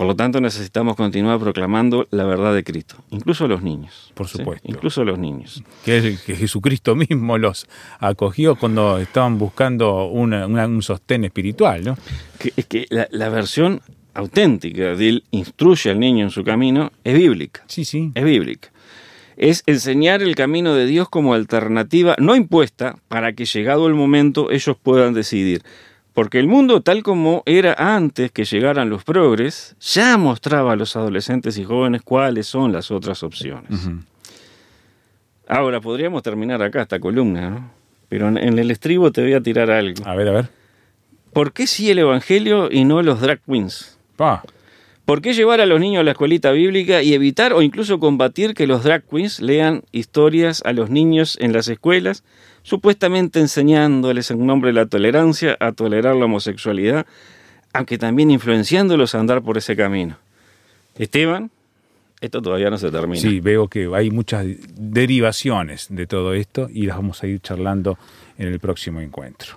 Por 0.00 0.06
lo 0.06 0.16
tanto, 0.16 0.40
necesitamos 0.40 0.96
continuar 0.96 1.38
proclamando 1.38 2.08
la 2.10 2.24
verdad 2.24 2.54
de 2.54 2.64
Cristo, 2.64 2.96
incluso 3.10 3.44
a 3.44 3.48
los 3.48 3.60
niños. 3.60 4.10
Por 4.14 4.28
supuesto. 4.28 4.66
Incluso 4.66 5.02
a 5.02 5.04
los 5.04 5.18
niños. 5.18 5.62
Que, 5.84 6.16
Jesucristo 6.16 6.94
mismo 6.96 7.36
los 7.36 7.66
acogió 7.98 8.56
cuando 8.56 8.96
estaban 8.96 9.38
buscando 9.38 10.06
un 10.06 10.80
sostén 10.80 11.26
espiritual, 11.26 11.84
¿no? 11.84 11.98
Que, 12.38 12.50
es 12.56 12.64
que 12.64 12.86
la, 12.88 13.28
versión 13.28 13.82
auténtica 14.14 14.96
de 14.96 15.08
él 15.10 15.24
instruye 15.32 15.90
al 15.90 16.00
niño 16.00 16.24
en 16.24 16.30
su 16.30 16.44
camino 16.44 16.92
es 17.04 17.18
bíblica. 17.18 17.62
Sí, 17.66 17.84
sí. 17.84 18.10
Es 18.14 18.24
bíblica. 18.24 18.72
Es 19.36 19.62
enseñar 19.66 20.22
el 20.22 20.34
camino 20.34 20.74
de 20.74 20.86
Dios 20.86 21.10
como 21.10 21.34
alternativa 21.34 22.16
no 22.18 22.36
impuesta 22.36 22.96
para 23.08 23.34
que 23.34 23.44
llegado 23.44 23.86
el 23.86 23.92
momento 23.92 24.50
ellos 24.50 24.78
puedan 24.82 25.12
decidir 25.12 25.62
porque 26.12 26.38
el 26.38 26.46
mundo 26.46 26.80
tal 26.80 27.02
como 27.02 27.42
era 27.46 27.74
antes 27.74 28.32
que 28.32 28.44
llegaran 28.44 28.90
los 28.90 29.04
progres, 29.04 29.76
ya 29.80 30.16
mostraba 30.16 30.72
a 30.72 30.76
los 30.76 30.96
adolescentes 30.96 31.56
y 31.58 31.64
jóvenes 31.64 32.02
cuáles 32.02 32.46
son 32.46 32.72
las 32.72 32.90
otras 32.90 33.22
opciones. 33.22 33.88
Ahora, 35.46 35.80
podríamos 35.80 36.22
terminar 36.22 36.62
acá 36.62 36.82
esta 36.82 37.00
columna, 37.00 37.50
¿no? 37.50 37.70
Pero 38.08 38.28
en 38.28 38.58
el 38.58 38.70
estribo 38.70 39.12
te 39.12 39.22
voy 39.22 39.34
a 39.34 39.40
tirar 39.40 39.70
algo. 39.70 40.04
A 40.04 40.16
ver, 40.16 40.28
a 40.28 40.32
ver. 40.32 40.48
¿Por 41.32 41.52
qué 41.52 41.66
sí 41.66 41.90
el 41.90 42.00
Evangelio 42.00 42.68
y 42.70 42.84
no 42.84 43.02
los 43.02 43.20
drag 43.20 43.40
queens? 43.46 43.96
¿Por 45.04 45.22
qué 45.22 45.32
llevar 45.32 45.60
a 45.60 45.66
los 45.66 45.80
niños 45.80 46.00
a 46.00 46.04
la 46.04 46.12
escuelita 46.12 46.50
bíblica 46.50 47.02
y 47.02 47.14
evitar 47.14 47.52
o 47.52 47.62
incluso 47.62 47.98
combatir 48.00 48.54
que 48.54 48.66
los 48.66 48.82
drag 48.84 49.02
queens 49.08 49.40
lean 49.40 49.82
historias 49.92 50.62
a 50.64 50.72
los 50.72 50.90
niños 50.90 51.36
en 51.40 51.52
las 51.52 51.68
escuelas 51.68 52.24
supuestamente 52.62 53.40
enseñándoles 53.40 54.30
en 54.30 54.46
nombre 54.46 54.68
de 54.68 54.74
la 54.74 54.86
tolerancia 54.86 55.56
a 55.60 55.72
tolerar 55.72 56.16
la 56.16 56.26
homosexualidad, 56.26 57.06
aunque 57.72 57.98
también 57.98 58.30
influenciándolos 58.30 59.14
a 59.14 59.20
andar 59.20 59.42
por 59.42 59.58
ese 59.58 59.76
camino. 59.76 60.16
Esteban, 60.96 61.50
esto 62.20 62.42
todavía 62.42 62.70
no 62.70 62.78
se 62.78 62.90
termina. 62.90 63.20
Sí, 63.20 63.40
veo 63.40 63.68
que 63.68 63.88
hay 63.94 64.10
muchas 64.10 64.44
derivaciones 64.74 65.86
de 65.88 66.06
todo 66.06 66.34
esto 66.34 66.68
y 66.70 66.86
las 66.86 66.96
vamos 66.96 67.22
a 67.22 67.26
ir 67.26 67.40
charlando 67.40 67.98
en 68.38 68.48
el 68.48 68.60
próximo 68.60 69.00
encuentro. 69.00 69.56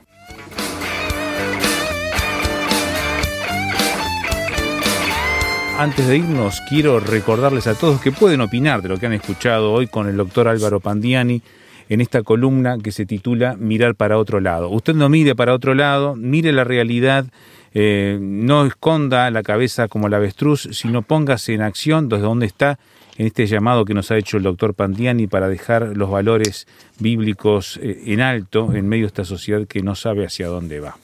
Antes 5.78 6.08
de 6.08 6.18
irnos, 6.18 6.62
quiero 6.70 7.00
recordarles 7.00 7.66
a 7.66 7.74
todos 7.74 8.00
que 8.00 8.12
pueden 8.12 8.42
opinar 8.42 8.84
de 8.84 8.90
lo 8.90 9.00
que 9.00 9.08
han 9.08 9.14
escuchado 9.14 9.74
hoy 9.74 9.88
con 9.88 10.08
el 10.08 10.16
doctor 10.16 10.48
Álvaro 10.48 10.80
Pandiani 10.80 11.42
en 11.90 12.02
esta 12.02 12.24
columna 12.24 12.78
que 12.78 12.92
se 12.92 13.06
titula 13.06 13.56
Mirar 13.58 13.96
para 13.96 14.18
otro 14.18 14.40
lado. 14.40 14.70
Usted 14.70 14.94
no 14.94 15.10
mire 15.10 15.36
para 15.36 15.54
otro 15.54 15.74
lado, 15.74 16.16
mire 16.16 16.52
la 16.52 16.64
realidad, 16.64 17.26
eh, 17.74 18.18
no 18.22 18.66
esconda 18.66 19.30
la 19.32 19.44
cabeza 19.44 19.88
como 19.88 20.10
la 20.10 20.18
avestruz, 20.18 20.70
sino 20.72 21.02
póngase 21.02 21.54
en 21.54 21.62
acción 21.62 22.10
desde 22.10 22.24
donde 22.24 22.46
está 22.46 22.80
en 23.18 23.28
este 23.28 23.46
llamado 23.46 23.86
que 23.86 23.94
nos 23.94 24.12
ha 24.12 24.18
hecho 24.18 24.38
el 24.38 24.44
doctor 24.44 24.74
Pandiani 24.74 25.28
para 25.28 25.48
dejar 25.48 25.96
los 25.96 26.10
valores 26.10 26.68
bíblicos 27.00 27.80
eh, 27.82 28.02
en 28.08 28.22
alto 28.22 28.74
en 28.74 28.88
medio 28.88 29.04
de 29.04 29.08
esta 29.08 29.26
sociedad 29.26 29.68
que 29.68 29.82
no 29.82 29.96
sabe 29.96 30.26
hacia 30.26 30.48
dónde 30.48 30.80
va. 30.80 30.98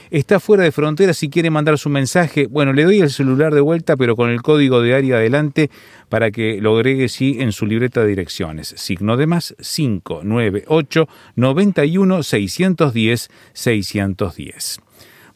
Está 0.10 0.40
fuera 0.40 0.64
de 0.64 0.72
frontera 0.72 1.14
si 1.14 1.30
quiere 1.30 1.50
mandar 1.50 1.78
su 1.80 1.90
mensaje. 1.90 2.46
Bueno, 2.46 2.72
le 2.72 2.84
doy 2.84 3.00
el 3.00 3.10
celular 3.10 3.54
de 3.54 3.60
vuelta, 3.62 3.98
pero 3.98 4.16
con 4.16 4.30
el 4.30 4.44
código 4.44 4.82
de 4.82 4.94
área 4.94 5.16
adelante 5.16 5.72
para 6.08 6.30
que 6.30 6.62
lo 6.62 6.76
agregue 6.76 7.10
sí 7.10 7.38
en 7.40 7.52
su 7.52 7.66
libreta 7.66 8.02
de 8.02 8.10
direcciones. 8.10 8.76
Signo 8.78 9.18
de 9.18 9.26
más 9.26 9.56
598 9.60 11.08
91 11.36 12.24
610 12.24 13.32
610 13.54 14.80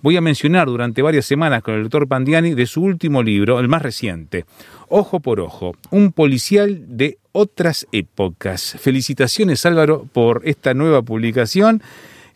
voy 0.01 0.17
a 0.17 0.21
mencionar 0.21 0.67
durante 0.67 1.01
varias 1.01 1.25
semanas 1.25 1.63
con 1.63 1.75
el 1.75 1.83
doctor 1.83 2.07
Pandiani 2.07 2.53
de 2.53 2.65
su 2.65 2.81
último 2.81 3.23
libro, 3.23 3.59
el 3.59 3.67
más 3.67 3.81
reciente, 3.81 4.45
Ojo 4.89 5.19
por 5.19 5.39
Ojo, 5.39 5.75
un 5.91 6.11
policial 6.11 6.83
de 6.87 7.17
otras 7.31 7.87
épocas. 7.91 8.77
Felicitaciones 8.79 9.65
Álvaro 9.65 10.07
por 10.13 10.41
esta 10.45 10.73
nueva 10.73 11.01
publicación 11.01 11.81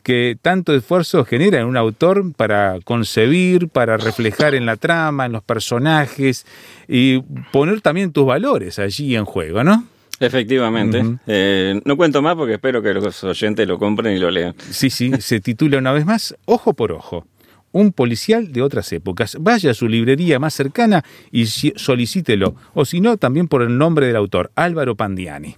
que 0.04 0.36
tanto 0.42 0.76
esfuerzo 0.76 1.24
genera 1.26 1.60
en 1.60 1.68
un 1.68 1.78
autor 1.78 2.34
para 2.34 2.80
concebir, 2.84 3.70
para 3.70 3.98
reflejar 3.98 4.56
en 4.56 4.66
la 4.66 4.76
trama, 4.76 5.28
en 5.28 5.32
los 5.32 5.44
personajes 5.44 6.46
y 6.88 7.20
poner 7.52 7.82
también 7.82 8.12
tus 8.12 8.26
valores 8.26 8.80
allí 8.80 9.16
en 9.16 9.26
juego, 9.26 9.64
¿no? 9.64 9.86
Efectivamente. 10.20 11.04
Eh, 11.26 11.82
no 11.86 11.98
cuento 11.98 12.22
más 12.22 12.36
porque 12.36 12.54
espero 12.54 12.82
que 12.82 12.94
los 12.94 13.24
oyentes 13.24 13.68
lo 13.68 13.80
compren 13.80 14.16
y 14.16 14.20
lo 14.20 14.30
lean. 14.30 14.56
Sí, 14.72 14.90
sí, 14.90 15.12
se 15.20 15.40
titula 15.40 15.78
una 15.78 15.92
vez 15.92 16.06
más 16.06 16.36
Ojo 16.46 16.74
por 16.74 16.92
Ojo 16.92 17.26
un 17.72 17.92
policial 17.92 18.52
de 18.52 18.62
otras 18.62 18.92
épocas. 18.94 19.38
Vaya 19.40 19.72
a 19.72 19.74
su 19.74 19.88
librería 19.88 20.40
más 20.40 20.54
cercana 20.54 21.04
y 21.32 21.46
solicítelo, 21.46 22.56
o 22.74 22.86
si 22.86 23.02
no, 23.02 23.18
también 23.18 23.48
por 23.48 23.62
el 23.62 23.78
nombre 23.78 24.08
del 24.08 24.16
autor, 24.16 24.52
Álvaro 24.56 24.96
Pandiani. 24.96 25.58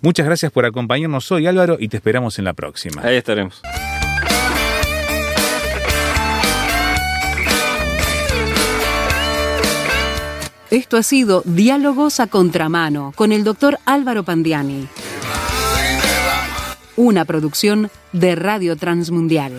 Muchas 0.00 0.26
gracias 0.26 0.52
por 0.52 0.64
acompañarnos 0.64 1.30
hoy, 1.32 1.46
Álvaro, 1.46 1.76
y 1.78 1.88
te 1.88 1.96
esperamos 1.96 2.38
en 2.38 2.44
la 2.44 2.52
próxima. 2.52 3.02
Ahí 3.02 3.16
estaremos. 3.16 3.62
Esto 10.70 10.96
ha 10.96 11.02
sido 11.02 11.42
Diálogos 11.44 12.18
a 12.18 12.28
Contramano 12.28 13.12
con 13.14 13.30
el 13.32 13.44
doctor 13.44 13.78
Álvaro 13.84 14.22
Pandiani. 14.22 14.88
Una 16.96 17.26
producción 17.26 17.90
de 18.12 18.34
Radio 18.36 18.76
Transmundial. 18.76 19.52